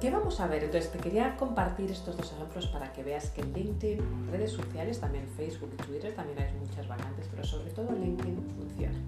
¿Qué 0.00 0.10
vamos 0.10 0.40
a 0.40 0.46
ver? 0.46 0.64
Entonces 0.64 0.90
te 0.90 0.98
quería 0.98 1.36
compartir 1.36 1.90
estos 1.90 2.16
dos 2.16 2.32
ejemplos 2.32 2.68
para 2.68 2.90
que 2.90 3.02
veas 3.02 3.28
que 3.30 3.42
en 3.42 3.52
LinkedIn, 3.52 4.28
redes 4.30 4.52
sociales, 4.52 4.98
también 4.98 5.28
Facebook 5.36 5.70
y 5.74 5.82
Twitter, 5.82 6.14
también 6.14 6.38
hay 6.38 6.54
muchas 6.54 6.88
vacantes, 6.88 7.28
pero 7.30 7.44
sobre 7.44 7.70
todo 7.70 7.92
LinkedIn 7.92 8.38
funciona. 8.56 8.98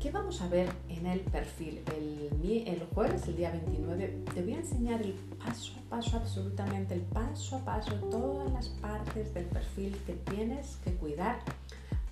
¿Qué 0.00 0.10
vamos 0.10 0.40
a 0.40 0.48
ver 0.48 0.70
en 0.88 1.04
el 1.04 1.20
perfil? 1.20 1.82
El, 1.94 2.30
el, 2.66 2.86
jueves, 2.94 3.28
el 3.28 3.36
día 3.36 3.50
29, 3.50 4.24
te 4.32 4.42
voy 4.42 4.54
a 4.54 4.56
enseñar 4.56 5.02
el 5.02 5.12
paso 5.12 5.74
a 5.76 5.90
paso, 5.90 6.16
absolutamente 6.16 6.94
el 6.94 7.02
paso 7.02 7.56
a 7.56 7.64
paso, 7.66 7.92
todas 8.10 8.50
las 8.50 8.68
partes 8.68 9.34
del 9.34 9.44
perfil 9.44 9.94
que 10.06 10.14
tienes 10.14 10.78
que 10.84 10.94
cuidar 10.94 11.40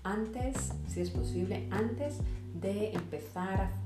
antes, 0.03 0.73
si 0.87 1.01
es 1.01 1.11
posible, 1.11 1.67
antes 1.71 2.19
de 2.61 2.93
empezar 2.93 3.71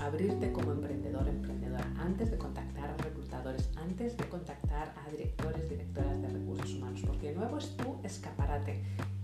abrirte 0.00 0.50
como 0.52 0.72
emprendedor, 0.72 1.28
emprendedora, 1.28 1.86
antes 1.98 2.30
de 2.30 2.38
contactar 2.38 2.90
a 2.90 2.96
reclutadores, 2.96 3.68
antes 3.76 4.16
de 4.16 4.24
contactar 4.28 4.94
a 4.96 5.10
directores, 5.10 5.68
directoras 5.68 6.20
de 6.22 6.28
recursos 6.28 6.74
humanos, 6.74 7.02
porque 7.06 7.28
de 7.28 7.34
nuevo 7.34 7.58
es 7.58 7.76
tu 7.76 7.96
escaparate. 8.02 8.82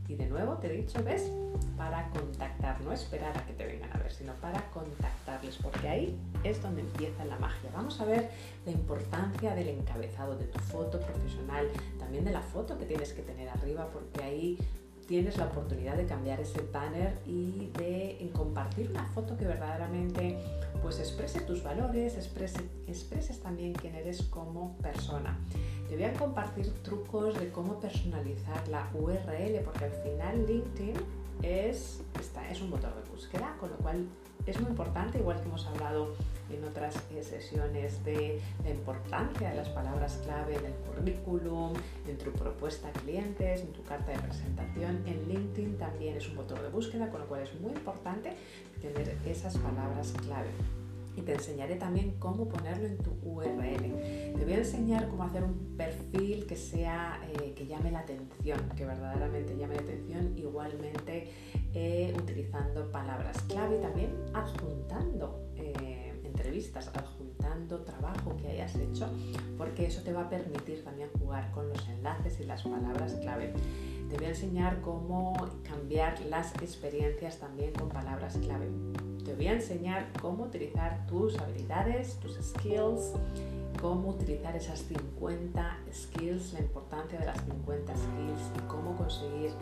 Y 0.09 0.15
de 0.15 0.27
nuevo 0.27 0.55
te 0.59 0.69
he 0.69 0.83
dicho, 0.83 1.03
¿ves? 1.03 1.33
Para 1.77 2.09
contactar, 2.11 2.81
no 2.83 2.93
esperar 2.93 3.37
a 3.37 3.45
que 3.45 3.55
te 3.55 3.67
vengan 3.67 3.93
a 3.93 3.99
ver, 3.99 4.13
sino 4.13 4.33
para 4.35 4.71
contactarles, 4.71 5.57
porque 5.57 5.89
ahí 5.89 6.17
es 6.45 6.63
donde 6.63 6.83
empieza 6.83 7.25
la 7.25 7.37
magia. 7.39 7.71
Vamos 7.75 8.01
a 8.01 8.05
ver 8.05 8.31
la 8.65 8.71
importancia 8.71 9.55
del 9.57 9.69
encabezado, 9.69 10.37
de 10.37 10.45
tu 10.45 10.61
foto 10.61 11.01
profesional, 11.01 11.67
también 11.99 12.25
de 12.25 12.31
la 12.31 12.41
foto 12.41 12.79
que 12.79 12.85
tienes 12.85 13.13
que 13.13 13.23
tener 13.23 13.49
arriba, 13.49 13.89
porque 13.93 14.23
ahí 14.23 14.59
tienes 15.07 15.37
la 15.39 15.47
oportunidad 15.47 15.97
de 15.97 16.07
cambiar 16.07 16.41
ese 16.41 16.61
banner 16.73 17.19
y 17.27 17.71
de 17.79 18.31
compartir 18.35 18.91
una 18.91 19.05
foto 19.07 19.37
que 19.37 19.47
verdaderamente 19.47 20.39
pues 20.83 20.99
exprese 20.99 21.41
tus 21.41 21.63
valores, 21.63 22.17
exprese, 22.17 22.61
expreses 22.87 23.41
también 23.41 23.73
quién 23.73 23.95
eres 23.95 24.23
como 24.23 24.77
persona. 24.79 25.39
Te 25.89 25.95
voy 25.95 26.05
a 26.05 26.13
compartir 26.15 26.69
trucos 26.83 27.39
de 27.39 27.51
cómo 27.51 27.81
personalizar 27.81 28.67
la 28.69 28.91
URL 28.95 29.61
porque 29.65 29.85
al 29.85 29.93
final 29.93 30.47
LinkedIn 30.47 30.95
es, 31.43 32.03
es 32.51 32.61
un 32.61 32.71
motor 32.71 32.95
de 32.95 33.11
búsqueda, 33.11 33.57
con 33.61 33.71
lo 33.71 33.77
cual 33.77 34.07
es 34.47 34.61
muy 34.61 34.71
importante, 34.71 35.19
igual 35.19 35.41
que 35.41 35.49
hemos 35.49 35.67
hablado 35.67 36.15
en 36.49 36.63
otras 36.65 36.95
sesiones 37.23 38.05
de 38.05 38.41
la 38.63 38.71
importancia 38.71 39.51
de 39.51 39.57
las 39.57 39.69
palabras 39.71 40.21
clave 40.25 40.57
en 40.57 40.67
el 40.67 40.75
currículum, 40.75 41.73
en 42.07 42.19
tu 42.19 42.31
propuesta 42.31 42.89
a 42.89 42.93
clientes, 42.93 43.63
en 43.63 43.73
tu 43.73 43.83
carta 43.83 44.13
de 44.13 44.19
presentación. 44.19 45.03
En 45.07 45.29
LinkedIn 45.29 45.77
también 45.79 46.17
es 46.17 46.29
un 46.29 46.37
motor 46.37 46.63
de 46.63 46.69
búsqueda, 46.69 47.11
con 47.11 47.21
lo 47.21 47.27
cual 47.27 47.43
es 47.43 47.61
muy 47.61 47.73
importante 47.73 48.37
tener 48.81 49.19
esas 49.27 49.59
palabras 49.59 50.13
clave 50.23 50.51
y 51.17 51.23
te 51.23 51.33
enseñaré 51.33 51.77
también 51.77 52.17
cómo 52.19 52.47
ponerlo 52.47 52.87
en 52.87 52.99
tu 52.99 53.11
URL. 53.23 54.35
Te 54.37 54.45
voy 54.45 54.53
a 54.53 54.59
enseñar 54.59 55.09
cómo 55.09 55.25
hacer 55.25 55.43
un 55.43 55.75
perfil 55.77 56.47
que 56.47 56.57
sea 56.57 57.19
eh, 57.33 57.55
que 57.55 57.67
llame 57.67 57.91
la 57.91 58.01
atención, 58.01 58.61
que 58.77 58.85
verdaderamente 58.85 59.57
llame 59.57 59.77
la 59.77 59.81
atención, 59.81 60.37
igualmente 60.37 61.33
eh, 61.79 62.15
utilizando 62.17 62.91
palabras 62.91 63.37
clave 63.49 63.77
también 63.77 64.11
adjuntando 64.33 65.47
eh, 65.57 66.19
entrevistas, 66.25 66.91
adjuntando 66.95 67.83
trabajo 67.83 68.35
que 68.39 68.49
hayas 68.49 68.75
hecho, 68.77 69.07
porque 69.59 69.85
eso 69.85 70.03
te 70.03 70.15
va 70.15 70.23
a 70.23 70.31
permitir 70.31 70.83
también 70.83 71.11
jugar 71.19 71.51
con 71.53 71.69
los 71.69 71.87
enlaces 71.89 72.41
y 72.41 72.45
las 72.45 72.63
palabras 72.63 73.13
clave. 73.21 73.53
Te 74.09 74.17
voy 74.17 74.25
a 74.25 74.31
enseñar 74.31 74.81
cómo 74.81 75.35
cambiar 75.65 76.19
las 76.31 76.55
experiencias 76.63 77.39
también 77.41 77.75
con 77.75 77.91
palabras 77.91 78.39
clave 78.39 78.71
te 79.27 79.35
voy 79.35 79.49
a 79.49 79.55
enseñar 79.55 80.07
cómo 80.23 80.45
utilizar 80.45 81.05
tus 81.09 81.37
habilidades, 81.37 82.15
tus 82.21 82.37
skills, 82.37 83.15
cómo 83.81 84.11
utilizar 84.11 84.55
esas 84.57 84.81
50 84.81 85.79
skills, 85.93 86.53
la 86.53 86.61
importancia 86.61 87.19
de 87.19 87.27
las 87.27 87.41
50 87.45 87.95
skills 87.95 88.41
y 88.57 88.61
cómo 88.69 88.97
conseguir 88.97 89.53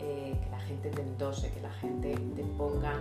eh, 0.00 0.38
que 0.42 0.50
la 0.50 0.60
gente 0.60 0.90
te 0.90 1.02
endose, 1.02 1.52
que 1.52 1.60
la 1.60 1.72
gente 1.72 2.14
te 2.36 2.42
ponga 2.56 2.92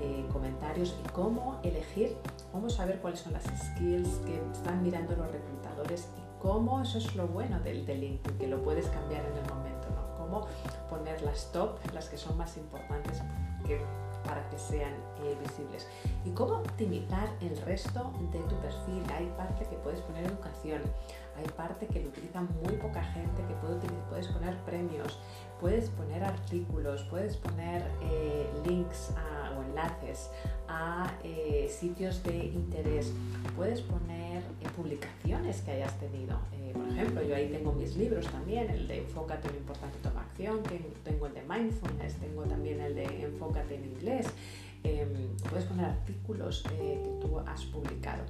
eh, 0.00 0.26
comentarios 0.32 0.94
y 1.04 1.08
cómo 1.10 1.60
elegir, 1.62 2.16
cómo 2.52 2.68
saber 2.68 3.00
cuáles 3.00 3.20
son 3.20 3.32
las 3.32 3.44
skills 3.44 4.08
que 4.26 4.40
están 4.52 4.82
mirando 4.82 5.16
los 5.16 5.30
reclutadores 5.30 6.08
y 6.16 6.42
cómo 6.42 6.82
eso 6.82 6.98
es 6.98 7.14
lo 7.14 7.26
bueno 7.26 7.60
del, 7.60 7.86
del 7.86 8.00
LinkedIn, 8.00 8.38
que 8.38 8.46
lo 8.46 8.62
puedes 8.62 8.86
cambiar 8.88 9.24
en 9.24 9.38
el 9.38 9.48
momento, 9.48 9.88
¿no? 9.90 10.16
Cómo 10.16 10.46
poner 10.90 11.22
las 11.22 11.50
top, 11.52 11.78
las 11.92 12.08
que 12.08 12.16
son 12.16 12.36
más 12.36 12.56
importantes 12.56 13.22
que 13.66 13.80
para 14.26 14.48
que 14.48 14.58
sean 14.58 14.92
eh, 15.22 15.36
visibles. 15.40 15.86
¿Y 16.24 16.30
cómo 16.30 16.54
optimizar 16.58 17.28
el 17.40 17.56
resto 17.62 18.12
de 18.32 18.40
tu 18.40 18.56
perfil? 18.56 19.02
Hay 19.14 19.26
parte 19.36 19.64
que 19.66 19.76
puedes 19.76 20.00
poner 20.00 20.24
educación, 20.26 20.82
hay 21.36 21.46
parte 21.56 21.86
que 21.86 22.00
lo 22.00 22.08
utiliza 22.08 22.40
muy 22.40 22.74
poca 22.74 23.02
gente, 23.02 23.42
que 23.46 23.54
puede 23.54 23.76
puedes 24.08 24.28
poner 24.28 24.56
premios, 24.64 25.18
puedes 25.60 25.88
poner 25.90 26.22
artículos, 26.24 27.02
puedes 27.04 27.36
poner 27.36 27.82
eh, 28.02 28.46
links 28.66 29.12
o 29.56 29.62
enlaces 29.62 30.30
a 30.68 31.12
eh, 31.24 31.68
sitios 31.70 32.22
de 32.22 32.36
interés, 32.46 33.12
puedes 33.56 33.80
poner 33.80 34.42
publicaciones 34.76 35.62
que 35.62 35.70
hayas 35.72 35.98
tenido. 35.98 36.38
por 36.74 36.88
ejemplo, 36.88 37.22
yo 37.22 37.34
ahí 37.34 37.48
tengo 37.48 37.72
mis 37.72 37.96
libros 37.96 38.26
también, 38.26 38.68
el 38.70 38.86
de 38.86 38.98
Enfócate 38.98 39.48
en 39.48 39.54
lo 39.54 39.60
importante, 39.60 39.98
toma 40.02 40.20
acción, 40.20 40.62
tengo 41.02 41.26
el 41.26 41.34
de 41.34 41.42
Mindfulness, 41.42 42.16
tengo 42.16 42.42
también 42.44 42.80
el 42.80 42.94
de 42.94 43.24
Enfócate 43.24 43.76
en 43.76 43.84
inglés. 43.84 44.26
Em, 44.86 45.36
puedes 45.50 45.64
poner 45.64 45.86
artículos 45.86 46.64
eh, 46.74 47.00
que 47.02 47.26
tú 47.26 47.38
has 47.40 47.64
publicado. 47.64 48.22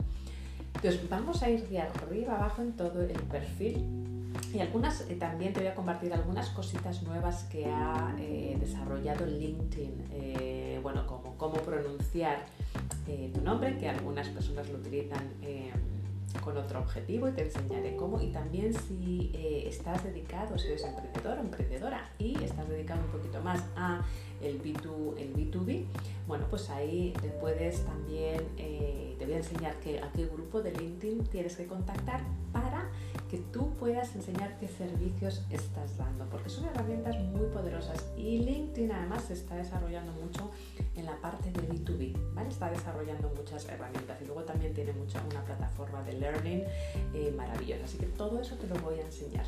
Entonces 0.74 1.08
vamos 1.08 1.42
a 1.42 1.50
ir 1.50 1.68
de 1.68 1.80
arriba 1.80 2.36
abajo 2.36 2.62
en 2.62 2.72
todo 2.72 3.02
el 3.02 3.12
perfil 3.24 4.15
y 4.52 4.60
algunas 4.60 5.02
eh, 5.02 5.16
también 5.16 5.52
te 5.52 5.60
voy 5.60 5.68
a 5.68 5.74
compartir 5.74 6.12
algunas 6.12 6.50
cositas 6.50 7.02
nuevas 7.02 7.44
que 7.44 7.66
ha 7.66 8.14
eh, 8.18 8.56
desarrollado 8.60 9.26
LinkedIn. 9.26 10.82
bueno, 10.82 11.06
como 11.06 11.36
cómo 11.36 11.54
pronunciar 11.56 12.46
tu 13.34 13.40
nombre, 13.40 13.76
que 13.76 13.88
algunas 13.88 14.28
personas 14.28 14.68
lo 14.68 14.78
utilizan 14.78 15.30
con 16.42 16.56
otro 16.56 16.80
objetivo 16.80 17.28
y 17.28 17.32
te 17.32 17.42
enseñaré 17.44 17.96
cómo. 17.96 18.20
Y 18.20 18.28
también 18.28 18.72
si 18.74 19.32
estás 19.66 20.04
dedicado, 20.04 20.56
si 20.58 20.68
eres 20.68 20.84
emprendedor 20.84 21.38
o 21.38 21.40
emprendedora 21.40 22.10
y 22.18 22.42
estás 22.42 22.68
dedicado 22.68 23.00
un 23.00 23.10
poquito 23.10 23.40
más 23.42 23.62
a 23.76 24.04
el, 24.42 24.62
B2, 24.62 25.18
el 25.18 25.34
B2B, 25.34 25.84
bueno, 26.26 26.46
pues 26.50 26.68
ahí 26.70 27.14
te 27.20 27.28
puedes 27.28 27.84
también, 27.84 28.42
eh, 28.58 29.14
te 29.18 29.24
voy 29.24 29.34
a 29.34 29.38
enseñar 29.38 29.72
a 29.72 30.12
qué 30.12 30.26
grupo 30.26 30.60
de 30.60 30.72
LinkedIn 30.72 31.24
tienes 31.24 31.56
que 31.56 31.66
contactar 31.66 32.20
para 32.52 32.88
que 33.30 33.38
tú 33.38 33.74
puedas 33.74 34.14
enseñar 34.14 34.58
qué 34.58 34.68
servicios 34.68 35.42
estás 35.50 35.96
dando, 35.96 36.24
porque 36.26 36.48
son 36.48 36.64
herramientas 36.66 37.18
muy 37.18 37.46
poderosas 37.48 38.04
y 38.16 38.38
LinkedIn 38.38 38.92
además 38.92 39.24
se 39.24 39.34
está 39.34 39.56
desarrollando 39.56 40.12
mucho 40.12 40.50
en 40.94 41.06
la 41.06 41.20
parte 41.20 41.50
de 41.50 41.68
B2B, 41.68 42.34
¿vale? 42.34 42.48
Está 42.48 42.70
desarrollando 42.70 43.32
muchas 43.36 43.68
herramientas 43.68 44.20
y 44.22 44.26
luego 44.26 44.44
también 44.44 44.72
tiene 44.74 44.92
mucha, 44.92 45.20
una 45.30 45.44
plataforma 45.44 46.02
de 46.04 46.12
learning 46.14 46.64
eh, 47.14 47.34
maravillosa, 47.36 47.84
así 47.84 47.98
que 47.98 48.06
todo 48.06 48.40
eso 48.40 48.56
te 48.56 48.66
lo 48.68 48.76
voy 48.76 49.00
a 49.00 49.06
enseñar. 49.06 49.46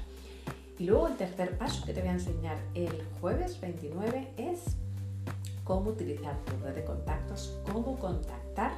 Y 0.78 0.84
luego 0.84 1.08
el 1.08 1.16
tercer 1.16 1.56
paso 1.58 1.84
que 1.84 1.92
te 1.92 2.00
voy 2.00 2.10
a 2.10 2.12
enseñar 2.12 2.56
el 2.74 3.04
jueves 3.20 3.60
29 3.60 4.28
es 4.36 4.76
cómo 5.64 5.90
utilizar 5.90 6.36
tu 6.44 6.56
red 6.64 6.74
de 6.74 6.84
contactos, 6.84 7.58
cómo 7.70 7.98
contactar 7.98 8.72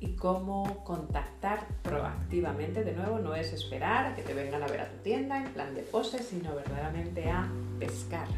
y 0.00 0.14
cómo 0.16 0.84
contactar 0.84 1.66
proactivamente. 1.82 2.84
De 2.84 2.92
nuevo, 2.92 3.18
no 3.18 3.34
es 3.34 3.52
esperar 3.52 4.06
a 4.06 4.14
que 4.14 4.22
te 4.22 4.34
vengan 4.34 4.62
a 4.62 4.66
ver 4.66 4.80
a 4.80 4.90
tu 4.90 4.98
tienda 4.98 5.42
en 5.42 5.52
plan 5.52 5.74
de 5.74 5.82
pose, 5.82 6.22
sino 6.22 6.54
verdaderamente 6.54 7.30
a 7.30 7.50
pescar 7.78 8.28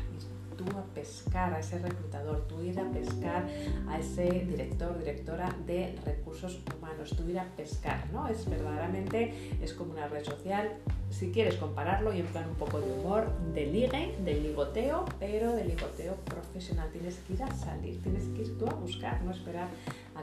tú 0.59 0.65
a 0.77 0.83
pescar 0.93 1.55
a 1.55 1.61
ese 1.61 1.79
reclutador, 1.79 2.47
tú 2.49 2.61
ir 2.63 2.79
a 2.79 2.91
pescar 2.91 3.47
a 3.89 3.99
ese 3.99 4.45
director, 4.45 4.99
directora 4.99 5.55
de 5.67 5.97
recursos 6.05 6.61
humanos, 6.77 7.15
tú 7.17 7.29
ir 7.29 7.39
a 7.39 7.45
pescar, 7.57 8.05
¿no? 8.13 8.27
Es 8.29 8.49
verdaderamente, 8.51 9.33
es 9.63 9.73
como 9.73 9.93
una 9.93 10.09
red 10.09 10.25
social, 10.25 10.73
si 11.11 11.31
quieres 11.31 11.55
compararlo 11.57 12.13
y 12.13 12.21
en 12.21 12.27
plan 12.27 12.49
un 12.51 12.57
poco 12.57 12.81
de 12.81 12.93
humor, 12.93 13.31
de 13.55 13.67
ligue, 13.67 14.17
de 14.25 14.35
ligoteo, 14.35 15.05
pero 15.21 15.55
de 15.55 15.65
ligoteo 15.65 16.17
profesional. 16.25 16.91
Tienes 16.93 17.17
que 17.21 17.35
ir 17.35 17.43
a 17.43 17.55
salir, 17.55 18.03
tienes 18.03 18.25
que 18.25 18.43
ir 18.43 18.59
tú 18.59 18.67
a 18.67 18.75
buscar, 18.75 19.23
no 19.23 19.31
esperar 19.31 19.69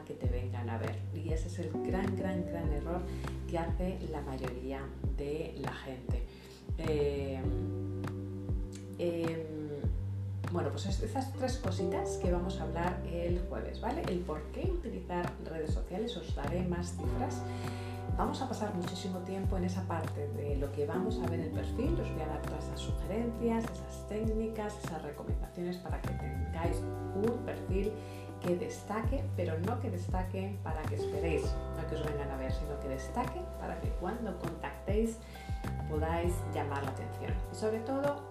que 0.03 0.13
te 0.13 0.27
vengan 0.27 0.69
a 0.69 0.77
ver. 0.77 0.95
Y 1.13 1.31
ese 1.31 1.47
es 1.47 1.59
el 1.59 1.71
gran, 1.83 2.15
gran, 2.15 2.45
gran 2.45 2.71
error 2.73 3.01
que 3.47 3.57
hace 3.57 3.99
la 4.11 4.21
mayoría 4.21 4.81
de 5.17 5.55
la 5.59 5.73
gente. 5.73 6.23
Eh, 6.77 7.39
em, 8.97 9.55
bueno, 10.51 10.69
pues 10.69 10.85
esas 10.85 11.33
tres 11.33 11.57
cositas 11.57 12.17
que 12.17 12.31
vamos 12.31 12.59
a 12.59 12.63
hablar 12.63 13.01
el 13.11 13.41
jueves, 13.49 13.81
¿vale? 13.81 14.03
El 14.07 14.19
por 14.19 14.41
qué 14.51 14.71
utilizar 14.71 15.31
redes 15.43 15.71
sociales, 15.71 16.15
os 16.17 16.35
daré 16.35 16.63
más 16.63 16.95
cifras. 16.95 17.41
Vamos 18.17 18.41
a 18.41 18.47
pasar 18.47 18.73
muchísimo 18.73 19.19
tiempo 19.19 19.57
en 19.57 19.65
esa 19.65 19.81
parte 19.85 20.29
de 20.29 20.55
lo 20.55 20.71
que 20.71 20.85
vamos 20.85 21.19
a 21.19 21.29
ver 21.29 21.41
en 21.41 21.47
el 21.47 21.51
perfil. 21.51 21.99
Os 21.99 22.09
voy 22.09 22.21
a 22.21 22.27
dar 22.27 22.41
todas 22.43 22.63
esas 22.63 22.79
sugerencias, 22.79 23.65
esas 23.65 24.07
técnicas, 24.07 24.73
esas 24.85 25.01
recomendaciones 25.01 25.77
para 25.77 26.01
que 26.01 26.09
tengáis 26.09 26.77
un 27.15 27.45
perfil 27.45 27.91
que 28.45 28.55
destaque, 28.55 29.23
pero 29.35 29.59
no 29.59 29.79
que 29.79 29.89
destaque 29.89 30.57
para 30.63 30.81
que 30.83 30.95
esperéis, 30.95 31.43
no 31.75 31.87
que 31.87 31.95
os 31.95 32.05
vengan 32.05 32.29
a 32.29 32.37
ver, 32.37 32.51
sino 32.51 32.79
que 32.79 32.89
destaque 32.89 33.41
para 33.59 33.79
que 33.81 33.89
cuando 33.99 34.37
contactéis 34.39 35.17
podáis 35.89 36.33
llamar 36.53 36.83
la 36.83 36.91
atención. 36.91 37.33
Y 37.51 37.55
sobre 37.55 37.79
todo, 37.79 38.21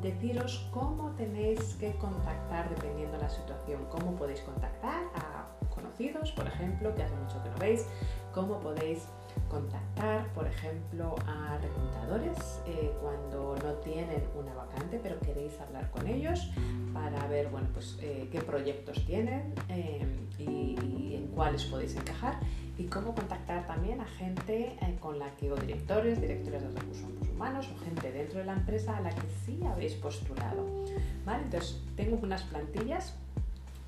deciros 0.00 0.68
cómo 0.72 1.10
tenéis 1.16 1.74
que 1.80 1.92
contactar 1.96 2.68
dependiendo 2.70 3.16
de 3.16 3.24
la 3.24 3.30
situación, 3.30 3.84
cómo 3.90 4.14
podéis 4.14 4.40
contactar 4.42 5.02
a 5.16 5.46
conocidos, 5.74 6.30
por 6.32 6.46
ejemplo, 6.46 6.94
que 6.94 7.02
hace 7.02 7.16
mucho 7.16 7.42
que 7.42 7.50
no 7.50 7.56
veis, 7.56 7.86
cómo 8.32 8.60
podéis 8.60 9.08
contactar, 9.48 10.26
por 10.34 10.46
ejemplo, 10.46 11.14
a 11.26 11.58
reclutadores 11.58 12.62
eh, 12.66 12.92
cuando 13.00 13.56
no 13.62 13.72
tienen 13.74 14.22
una 14.38 14.54
vacante, 14.54 15.00
pero 15.02 15.18
queréis 15.20 15.58
hablar 15.60 15.90
con 15.90 16.06
ellos 16.06 16.50
para 16.92 17.26
ver 17.26 17.48
bueno, 17.48 17.68
pues, 17.72 17.98
eh, 18.00 18.28
qué 18.30 18.40
proyectos 18.40 19.04
tienen 19.06 19.54
eh, 19.68 20.06
y, 20.38 21.14
en 21.14 21.28
cuáles 21.28 21.64
podéis 21.64 21.96
encajar 21.96 22.38
y 22.76 22.84
cómo 22.84 23.14
contactar 23.14 23.66
también 23.66 24.00
a 24.00 24.06
gente 24.06 24.76
con 25.00 25.18
la 25.18 25.34
que, 25.36 25.50
o 25.50 25.56
directores, 25.56 26.20
directores 26.20 26.62
de 26.62 26.68
recursos 26.68 27.28
humanos 27.32 27.68
o 27.74 27.84
gente 27.84 28.12
dentro 28.12 28.38
de 28.38 28.46
la 28.46 28.54
empresa 28.54 28.96
a 28.96 29.00
la 29.00 29.10
que 29.10 29.28
sí 29.44 29.60
habéis 29.64 29.94
postulado. 29.94 30.66
¿Vale? 31.24 31.44
Entonces, 31.44 31.82
tengo 31.96 32.18
unas 32.22 32.42
plantillas 32.44 33.14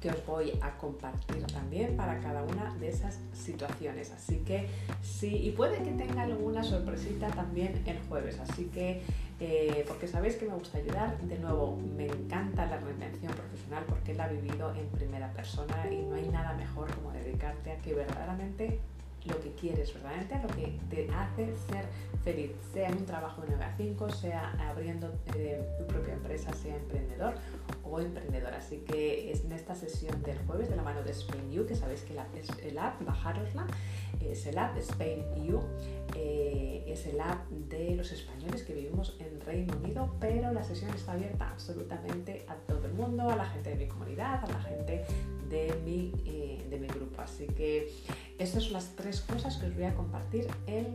que 0.01 0.09
os 0.09 0.27
voy 0.27 0.53
a 0.63 0.77
compartir 0.79 1.45
también 1.47 1.97
para 1.97 2.19
cada 2.21 2.43
una 2.43 2.75
de 2.77 2.89
esas 2.89 3.19
situaciones. 3.33 4.11
Así 4.11 4.39
que 4.39 4.69
sí, 5.03 5.37
y 5.37 5.51
puede 5.51 5.83
que 5.83 5.93
tenga 5.93 6.23
alguna 6.23 6.63
sorpresita 6.63 7.29
también 7.29 7.83
el 7.87 7.99
jueves. 8.09 8.39
Así 8.41 8.65
que, 8.67 9.03
eh, 9.41 9.85
porque 9.87 10.07
sabéis 10.07 10.37
que 10.37 10.47
me 10.47 10.55
gusta 10.55 10.79
ayudar, 10.79 11.21
de 11.21 11.39
nuevo, 11.39 11.77
me 11.77 12.07
encanta 12.07 12.67
la 12.67 12.79
reinvención 12.79 13.33
profesional 13.35 13.85
porque 13.89 14.15
la 14.15 14.31
he 14.31 14.37
vivido 14.37 14.75
en 14.75 14.87
primera 14.89 15.33
persona 15.33 15.87
y 15.91 16.03
no 16.03 16.15
hay 16.15 16.29
nada 16.29 16.55
mejor 16.55 16.91
como 16.95 17.13
dedicarte 17.13 17.73
a 17.73 17.79
que 17.79 17.95
verdaderamente 17.95 18.81
lo 19.29 19.41
que 19.41 19.53
quieres, 19.53 19.93
verdaderamente 19.93 20.41
lo 20.43 20.49
que 20.49 20.79
te 20.89 21.13
hace 21.13 21.55
ser 21.69 21.85
feliz, 22.25 22.53
sea 22.73 22.89
en 22.89 22.99
un 22.99 23.07
trabajo 23.07 23.43
de 23.43 23.49
9 23.49 23.65
a 23.65 23.77
5, 23.77 24.11
sea 24.11 24.53
abriendo 24.69 25.13
eh, 25.35 25.63
tu 25.79 25.87
propia 25.87 26.15
empresa, 26.15 26.53
sea 26.53 26.77
emprendedor 26.77 27.35
o 27.85 28.01
emprendedora. 28.01 28.59
Así 28.59 28.79
que 28.79 29.31
es 29.31 29.45
en 29.45 29.53
esta 29.53 29.75
sesión 29.75 30.23
del 30.23 30.39
jueves 30.47 30.69
de 30.69 30.77
la 30.77 30.83
mano 30.83 31.03
de 31.03 31.11
Spain 31.13 31.51
You, 31.51 31.67
que 31.67 31.75
sabéis 31.75 32.03
que 32.03 32.15
es 32.39 32.49
el 32.63 32.79
app, 32.79 33.03
bajárosla, 33.05 33.67
es 34.21 34.47
el 34.47 34.59
app 34.59 34.77
Spain 34.79 35.25
You, 35.45 35.61
eh, 36.17 36.85
es 36.87 37.07
el 37.07 37.21
app 37.21 37.49
de 37.49 37.95
los 37.97 38.13
españoles 38.13 38.63
que 38.63 38.75
vivimos 38.75 39.17
en 39.19 39.41
Reino 39.41 39.77
Unido, 39.77 40.15
pero 40.21 40.53
la 40.53 40.63
sesión 40.63 40.91
está 40.95 41.13
abierta 41.13 41.51
absolutamente 41.51 42.45
a 42.49 42.55
todo 42.55 42.87
el 42.87 42.93
mundo, 42.95 43.29
a 43.29 43.37
la 43.37 43.47
gente 43.47 43.71
de 43.71 43.77
mi 43.77 43.87
comunidad, 43.87 44.45
a 44.45 44.49
la 44.49 44.61
gente 44.61 45.05
de 45.49 45.75
mi, 45.85 46.13
eh, 46.25 46.67
de 46.69 46.79
mi 46.79 46.87
grupo. 46.87 47.21
Así 47.23 47.47
que 47.47 47.93
estas 48.41 48.65
son 48.65 48.73
las 48.73 48.97
tres 48.97 49.21
cosas 49.21 49.57
que 49.59 49.67
os 49.67 49.75
voy 49.75 49.85
a 49.85 49.95
compartir 49.95 50.47
el 50.67 50.87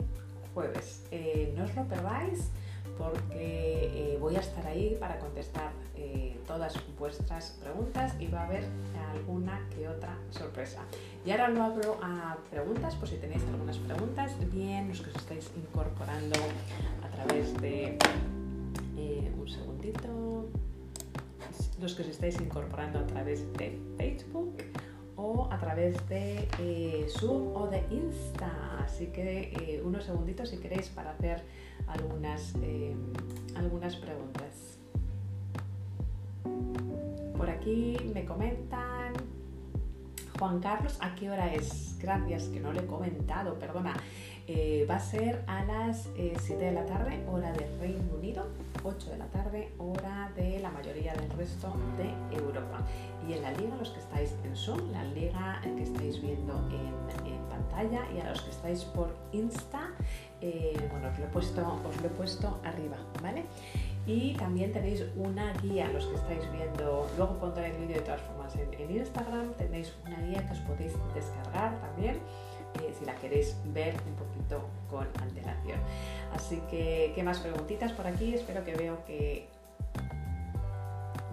jueves. 0.52 1.04
Eh, 1.10 1.54
no 1.56 1.64
os 1.64 1.74
lo 1.76 1.84
perdáis 1.86 2.50
porque 2.98 3.34
eh, 3.34 4.18
voy 4.20 4.36
a 4.36 4.40
estar 4.40 4.66
ahí 4.66 4.96
para 4.98 5.18
contestar 5.18 5.70
eh, 5.96 6.40
todas 6.46 6.74
vuestras 6.98 7.50
preguntas 7.60 8.14
y 8.18 8.26
va 8.26 8.40
a 8.40 8.46
haber 8.46 8.64
alguna 9.12 9.60
que 9.70 9.86
otra 9.86 10.18
sorpresa. 10.30 10.80
Y 11.24 11.30
ahora 11.30 11.48
lo 11.48 11.62
abro 11.62 11.98
a 12.02 12.36
preguntas, 12.50 12.94
por 12.96 13.08
si 13.08 13.16
tenéis 13.16 13.42
algunas 13.52 13.78
preguntas, 13.78 14.32
bien 14.52 14.88
los 14.88 15.00
que 15.02 15.10
os 15.10 15.16
estáis 15.16 15.50
incorporando 15.56 16.38
a 17.04 17.08
través 17.08 17.54
de... 17.60 17.98
un 19.38 19.48
segundito. 19.48 20.48
Los 21.80 21.94
que 21.94 22.02
os 22.02 22.08
estáis 22.08 22.40
incorporando 22.40 22.98
a 22.98 23.06
través 23.06 23.52
de 23.52 23.78
Facebook 23.98 24.56
o 25.16 25.48
a 25.50 25.58
través 25.58 25.96
de 26.08 26.48
eh, 26.60 27.06
Zoom 27.08 27.56
o 27.56 27.66
de 27.68 27.82
Insta. 27.90 28.50
Así 28.84 29.06
que 29.06 29.52
eh, 29.52 29.82
unos 29.84 30.04
segunditos 30.04 30.50
si 30.50 30.58
queréis 30.58 30.88
para 30.88 31.10
hacer 31.10 31.42
algunas, 31.86 32.54
eh, 32.62 32.94
algunas 33.54 33.96
preguntas. 33.96 34.78
Por 37.36 37.50
aquí 37.50 37.96
me 38.14 38.24
comentan, 38.24 39.12
Juan 40.38 40.60
Carlos, 40.60 40.98
¿a 41.00 41.14
qué 41.14 41.30
hora 41.30 41.52
es? 41.54 41.96
Gracias, 41.98 42.44
que 42.44 42.60
no 42.60 42.72
le 42.72 42.80
he 42.80 42.86
comentado, 42.86 43.58
perdona. 43.58 43.94
va 44.88 44.96
a 44.96 45.00
ser 45.00 45.42
a 45.46 45.64
las 45.64 46.08
7 46.14 46.62
de 46.62 46.72
la 46.72 46.84
tarde, 46.84 47.24
hora 47.30 47.52
de 47.52 47.66
Reino 47.80 48.14
Unido, 48.14 48.46
8 48.82 49.10
de 49.10 49.18
la 49.18 49.26
tarde, 49.26 49.72
hora 49.78 50.30
de 50.36 50.60
la 50.60 50.70
mayoría 50.70 51.14
del 51.14 51.30
resto 51.30 51.74
de 51.96 52.36
Europa. 52.36 52.80
Y 53.26 53.32
en 53.32 53.42
la 53.42 53.52
liga, 53.52 53.76
los 53.76 53.90
que 53.90 54.00
estáis 54.00 54.34
en 54.44 54.54
Zoom, 54.54 54.92
la 54.92 55.04
liga 55.04 55.60
que 55.62 55.82
estáis 55.82 56.20
viendo 56.20 56.54
en, 56.70 56.96
pantalla 57.48 58.06
y 58.14 58.20
a 58.20 58.28
los 58.28 58.42
que 58.42 58.50
estáis 58.50 58.84
por 58.84 59.16
Insta, 59.32 59.90
eh, 60.40 60.76
bueno, 60.90 61.08
os 61.08 61.18
lo, 61.18 61.24
he 61.24 61.28
puesto, 61.28 61.80
os 61.88 62.00
lo 62.02 62.06
he 62.06 62.10
puesto 62.10 62.60
arriba, 62.64 62.98
¿vale? 63.22 63.46
Y 64.06 64.34
también 64.34 64.72
tenéis 64.72 65.04
una 65.16 65.52
guía, 65.54 65.88
los 65.92 66.06
que 66.06 66.14
estáis 66.14 66.50
viendo, 66.52 67.10
luego 67.16 67.38
pondré 67.38 67.72
el 67.72 67.76
vídeo 67.76 67.96
de 67.96 68.02
todas 68.02 68.20
formas 68.20 68.54
en, 68.54 68.90
Instagram, 68.90 69.52
tenéis 69.54 69.92
una 70.06 70.20
guía 70.20 70.46
que 70.46 70.52
os 70.52 70.60
podéis 70.60 70.92
descargar 71.12 71.76
también 71.80 72.20
eh, 72.80 72.94
si 72.96 73.04
la 73.04 73.16
queréis 73.16 73.56
ver 73.74 73.94
un 74.06 74.14
poquito 74.14 74.68
con 74.88 75.08
antelación. 75.20 75.80
Así 76.32 76.62
que, 76.70 77.12
¿qué 77.16 77.22
más 77.24 77.40
preguntitas 77.40 77.92
por 77.92 78.06
aquí? 78.06 78.32
Espero 78.32 78.64
que 78.64 78.76
veo 78.76 79.04
que 79.06 79.48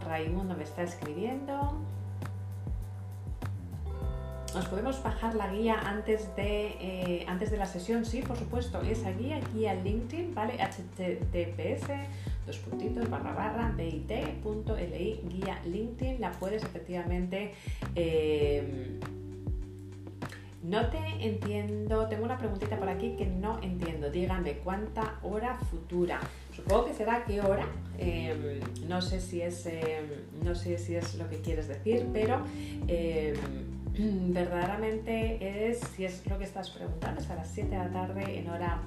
Raimundo 0.07 0.55
me 0.55 0.63
está 0.63 0.81
escribiendo. 0.81 1.77
¿Nos 4.55 4.67
podemos 4.67 5.01
bajar 5.01 5.33
la 5.35 5.51
guía 5.51 5.79
antes 5.79 6.35
de, 6.35 6.67
eh, 6.79 7.25
antes 7.27 7.49
de 7.49 7.57
la 7.57 7.65
sesión? 7.65 8.05
Sí, 8.05 8.21
por 8.21 8.37
supuesto. 8.37 8.81
Esa 8.81 9.11
guía, 9.11 9.39
guía 9.53 9.73
LinkedIn, 9.73 10.35
¿vale? 10.35 10.57
https 10.57 11.89
dos 12.45 12.57
puntitos 12.57 13.09
barra 13.09 13.33
barra 13.33 13.73
bit.li 13.75 15.21
guía 15.29 15.61
LinkedIn. 15.65 16.21
La 16.21 16.31
puedes 16.31 16.63
efectivamente 16.63 17.53
eh, 17.95 18.99
no 20.63 20.89
te 20.89 20.97
entiendo, 21.19 22.07
tengo 22.07 22.23
una 22.23 22.37
preguntita 22.37 22.77
por 22.77 22.87
aquí 22.87 23.15
que 23.17 23.25
no 23.25 23.61
entiendo. 23.61 24.09
Dígame, 24.09 24.53
¿cuánta 24.59 25.19
hora 25.21 25.57
futura? 25.69 26.21
Supongo 26.55 26.85
que 26.85 26.93
será 26.93 27.25
qué 27.25 27.41
hora. 27.41 27.67
Em, 27.97 28.61
no, 28.87 29.01
sé 29.01 29.19
si 29.19 29.41
es, 29.41 29.65
em, 29.65 30.07
no 30.41 30.55
sé 30.55 30.77
si 30.77 30.95
es 30.95 31.15
lo 31.15 31.29
que 31.29 31.41
quieres 31.41 31.67
decir, 31.67 32.07
pero 32.13 32.41
em, 32.87 33.35
verdaderamente 34.33 35.69
es, 35.69 35.79
si 35.79 36.05
es 36.05 36.25
lo 36.27 36.37
que 36.37 36.45
estás 36.45 36.69
preguntando, 36.69 37.19
es 37.19 37.29
a 37.29 37.35
las 37.35 37.49
7 37.49 37.69
de 37.69 37.77
la 37.77 37.91
tarde 37.91 38.39
en 38.39 38.49
hora 38.49 38.81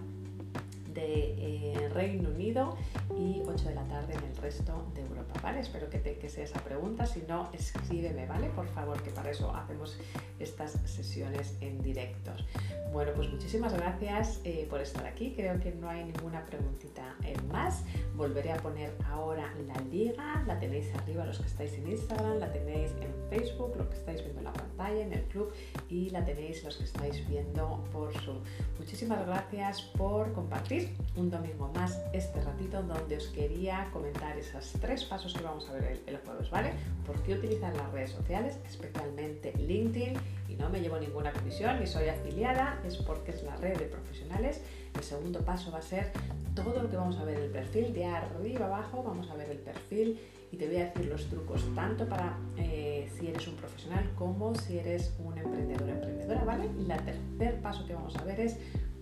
de 0.97 1.35
eh, 1.39 1.89
Reino 1.91 2.31
Unido 2.31 2.77
y 3.17 3.43
8 3.47 3.69
de 3.69 3.75
la 3.75 3.85
tarde 3.85 4.15
en 4.15 4.25
el 4.25 4.37
resto 4.37 4.91
de 4.95 5.03
Europa, 5.03 5.39
¿vale? 5.43 5.61
Espero 5.61 5.89
que, 5.89 5.99
te, 5.99 6.19
que 6.19 6.29
sea 6.29 6.45
esa 6.45 6.61
pregunta, 6.61 7.07
si 7.07 7.23
no, 7.29 7.51
escríbeme, 7.53 8.27
¿vale? 8.27 8.49
Por 8.49 8.67
favor, 8.67 9.01
que 9.03 9.11
para 9.11 9.31
eso 9.31 9.55
hacemos 9.55 9.97
estas 10.41 10.73
sesiones 10.85 11.57
en 11.61 11.81
directos. 11.83 12.45
Bueno, 12.93 13.13
pues 13.15 13.31
muchísimas 13.31 13.75
gracias 13.75 14.41
eh, 14.45 14.67
por 14.69 14.81
estar 14.81 15.07
aquí, 15.07 15.35
creo 15.37 15.61
que 15.61 15.73
no 15.73 15.89
hay 15.89 16.05
ninguna 16.05 16.45
preguntita 16.47 17.17
más. 17.53 17.85
Volveré 18.15 18.53
a 18.53 18.57
poner 18.57 18.93
ahora 19.11 19.53
la 19.67 19.81
liga, 19.91 20.43
la 20.47 20.59
tenéis 20.59 20.95
arriba 20.95 21.27
los 21.27 21.39
que 21.39 21.47
estáis 21.47 21.73
en 21.75 21.89
Instagram, 21.91 22.39
la 22.39 22.51
tenéis 22.53 22.93
en 23.01 23.13
Facebook, 23.29 23.75
los 23.77 23.89
que 23.89 23.97
estáis 23.97 24.23
viendo 24.23 24.41
en 24.41 24.45
la 24.45 24.53
pantalla, 24.53 25.01
en 25.03 25.13
el 25.13 25.23
club 25.25 25.53
y 25.89 26.11
la 26.11 26.25
tenéis 26.25 26.65
los 26.65 26.77
que 26.77 26.85
estáis 26.85 27.29
viendo 27.29 27.85
por 27.93 28.13
Zoom. 28.21 28.39
Muchísimas 28.79 29.27
gracias 29.27 29.83
por 29.83 30.33
compartir 30.33 30.86
un 31.17 31.31
domingo 31.31 31.71
más 31.75 32.01
este 32.13 32.41
ratito 32.41 32.83
donde 32.83 33.17
os 33.17 33.29
quería 33.29 33.89
comentar 33.93 34.37
esos 34.37 34.73
tres 34.81 35.05
pasos 35.05 35.35
que 35.35 35.43
vamos 35.43 35.69
a 35.69 35.73
ver 35.73 36.03
el, 36.07 36.19
jueves, 36.19 36.51
¿vale? 36.51 36.73
¿Por 37.07 37.23
qué 37.23 37.35
utilizar 37.35 37.75
las 37.77 37.91
redes 37.93 38.11
sociales, 38.11 38.59
especialmente 38.67 39.53
LinkedIn? 39.57 40.15
Y 40.49 40.55
no 40.57 40.69
me 40.69 40.81
llevo 40.81 40.99
ninguna 40.99 41.33
comisión 41.33 41.81
ni 41.81 41.87
soy 41.87 42.09
afiliada, 42.09 42.81
es 42.85 42.97
porque 42.99 43.33
es 43.33 43.43
la 43.43 43.57
red 43.57 43.77
de 43.79 43.87
profesionales. 43.87 44.63
El 44.95 45.03
segundo 45.03 45.41
paso 45.41 45.71
va 45.71 45.79
a 45.79 45.83
ser 45.83 46.13
todo 46.55 46.83
lo 46.83 46.91
que 46.91 46.97
vamos 46.97 47.17
a 47.19 47.25
ver 47.25 47.39
el 47.39 47.51
perfil, 47.51 47.93
de 47.93 48.07
arriba 48.07 48.67
abajo 48.67 49.03
vamos 49.03 49.29
a 49.31 49.35
ver 49.35 49.51
el 49.51 49.59
perfil 49.59 50.19
y 50.51 50.57
te 50.57 50.67
voy 50.67 50.77
a 50.77 50.85
decir 50.87 51.07
los 51.07 51.27
trucos 51.29 51.63
tanto 51.75 52.09
para 52.09 52.39
eh, 52.57 53.11
si 53.19 53.29
eres 53.29 53.47
un 53.49 53.57
profesional 53.57 54.11
como 54.17 54.55
si 54.55 54.79
eres 54.79 55.15
un 55.19 55.37
emprendedor 55.37 55.89
emprendedora, 55.89 56.45
¿vale? 56.45 56.71
Y 56.79 56.91
el 56.91 57.05
tercer 57.05 57.61
paso 57.61 57.87
que 57.87 57.95
vamos 57.95 58.17
a 58.17 58.25
ver 58.25 58.41
es 58.41 58.57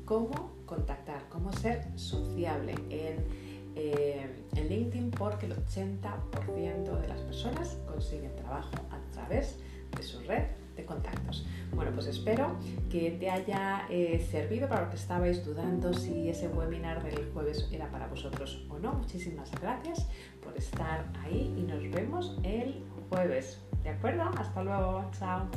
cómo 0.05 0.53
contactar, 0.67 1.29
cómo 1.29 1.53
ser 1.53 1.87
sociable 1.99 2.75
en, 2.91 3.45
eh, 3.77 4.45
LinkedIn 4.55 5.11
porque 5.11 5.47
el 5.47 5.53
80% 5.53 7.01
de 7.01 7.09
las 7.09 7.21
personas 7.23 7.77
consiguen 7.87 8.35
trabajo 8.37 8.71
a 8.91 9.13
través 9.13 9.59
de 9.97 10.03
su 10.03 10.21
red 10.21 10.45
de 10.77 10.85
contactos. 10.85 11.47
Bueno, 11.73 11.93
pues 11.93 12.07
espero 12.07 12.57
que 12.91 13.13
te 13.13 13.31
haya 13.31 13.87
eh, 13.91 14.27
servido 14.31 14.69
para 14.69 14.85
lo 14.85 14.91
que 14.91 14.97
estabais 14.97 15.45
dudando 15.45 15.93
si 15.93 16.29
ese 16.29 16.49
webinar 16.49 17.03
del 17.03 17.31
jueves 17.33 17.69
era 17.73 17.91
para 17.91 18.07
vosotros 18.07 18.65
o 18.71 18.79
no. 18.79 18.93
Muchísimas 18.95 19.51
gracias 19.61 20.07
por 20.43 20.57
estar 20.57 21.13
ahí 21.25 21.55
y 21.57 21.63
nos 21.63 21.83
vemos 21.91 22.39
el 22.43 22.85
jueves. 23.09 23.61
¿De 23.83 23.91
acuerdo? 23.91 24.23
Hasta 24.37 24.63
luego. 24.63 25.05
Chao. 25.19 25.49